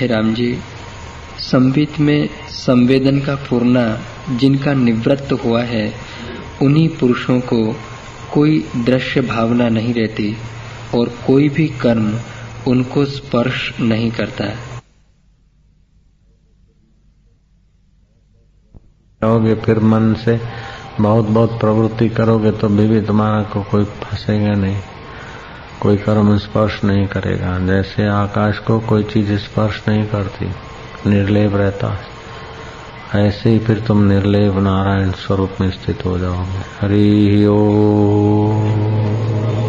हे 0.01 0.07
राम 0.07 0.35
जी 0.35 0.59
संबित 1.39 2.01
में 2.01 2.29
संवेदन 2.49 3.21
का 3.21 3.35
पूर्णा 3.35 4.03
जिनका 4.37 4.73
निवृत्त 4.73 5.33
हुआ 5.33 5.63
है, 5.63 5.95
उन्हीं 6.63 6.89
पुरुषों 6.89 7.41
को 7.41 7.77
कोई 8.33 8.69
दृश्य 8.77 9.21
भावना 9.21 9.69
नहीं 9.69 9.95
रहती 9.95 10.37
और 10.95 11.09
कोई 11.27 11.49
भी 11.49 11.69
कर्म 11.69 12.21
उनको 12.67 13.05
स्पर्श 13.05 13.81
नहीं 13.81 14.11
करता। 14.11 14.45
फिर 19.55 19.79
मन 19.79 20.15
से? 20.15 20.66
बहुत 21.01 21.25
बहुत 21.25 21.61
प्रवृत्ति 21.61 22.09
करोगे 22.09 22.51
तो 22.51 22.69
भी, 22.69 22.87
भी 22.87 23.01
तुम्हारा 23.01 23.43
को 23.43 23.63
कोई 23.63 23.85
फंसेगा 23.85 24.53
नहीं। 24.53 24.77
कोई 25.81 25.97
कर्म 25.97 26.37
स्पर्श 26.37 26.85
नहीं 26.85 27.07
करेगा। 27.07 27.59
जैसे 27.59 28.07
आकाश 28.07 28.59
को 28.59 28.81
कोई 28.81 29.03
चीज़ 29.03 29.33
स्पर्श 29.33 29.83
नहीं 29.89 30.07
करती 30.07 30.51
निर्लेप 31.11 31.55
रहता 31.55 31.99
ऐसे 33.15 33.51
ही 33.51 33.59
फिर 33.59 33.81
तुम 33.81 34.03
निर्लेप 34.03 34.55
नारायण 34.55 35.11
स्वरूप 35.11 35.51
में 35.61 35.71
स्थित 35.71 36.07
हो 36.07 36.19
जाओगे। 36.19 36.63
हरि 36.81 37.47
ओ। 37.47 39.66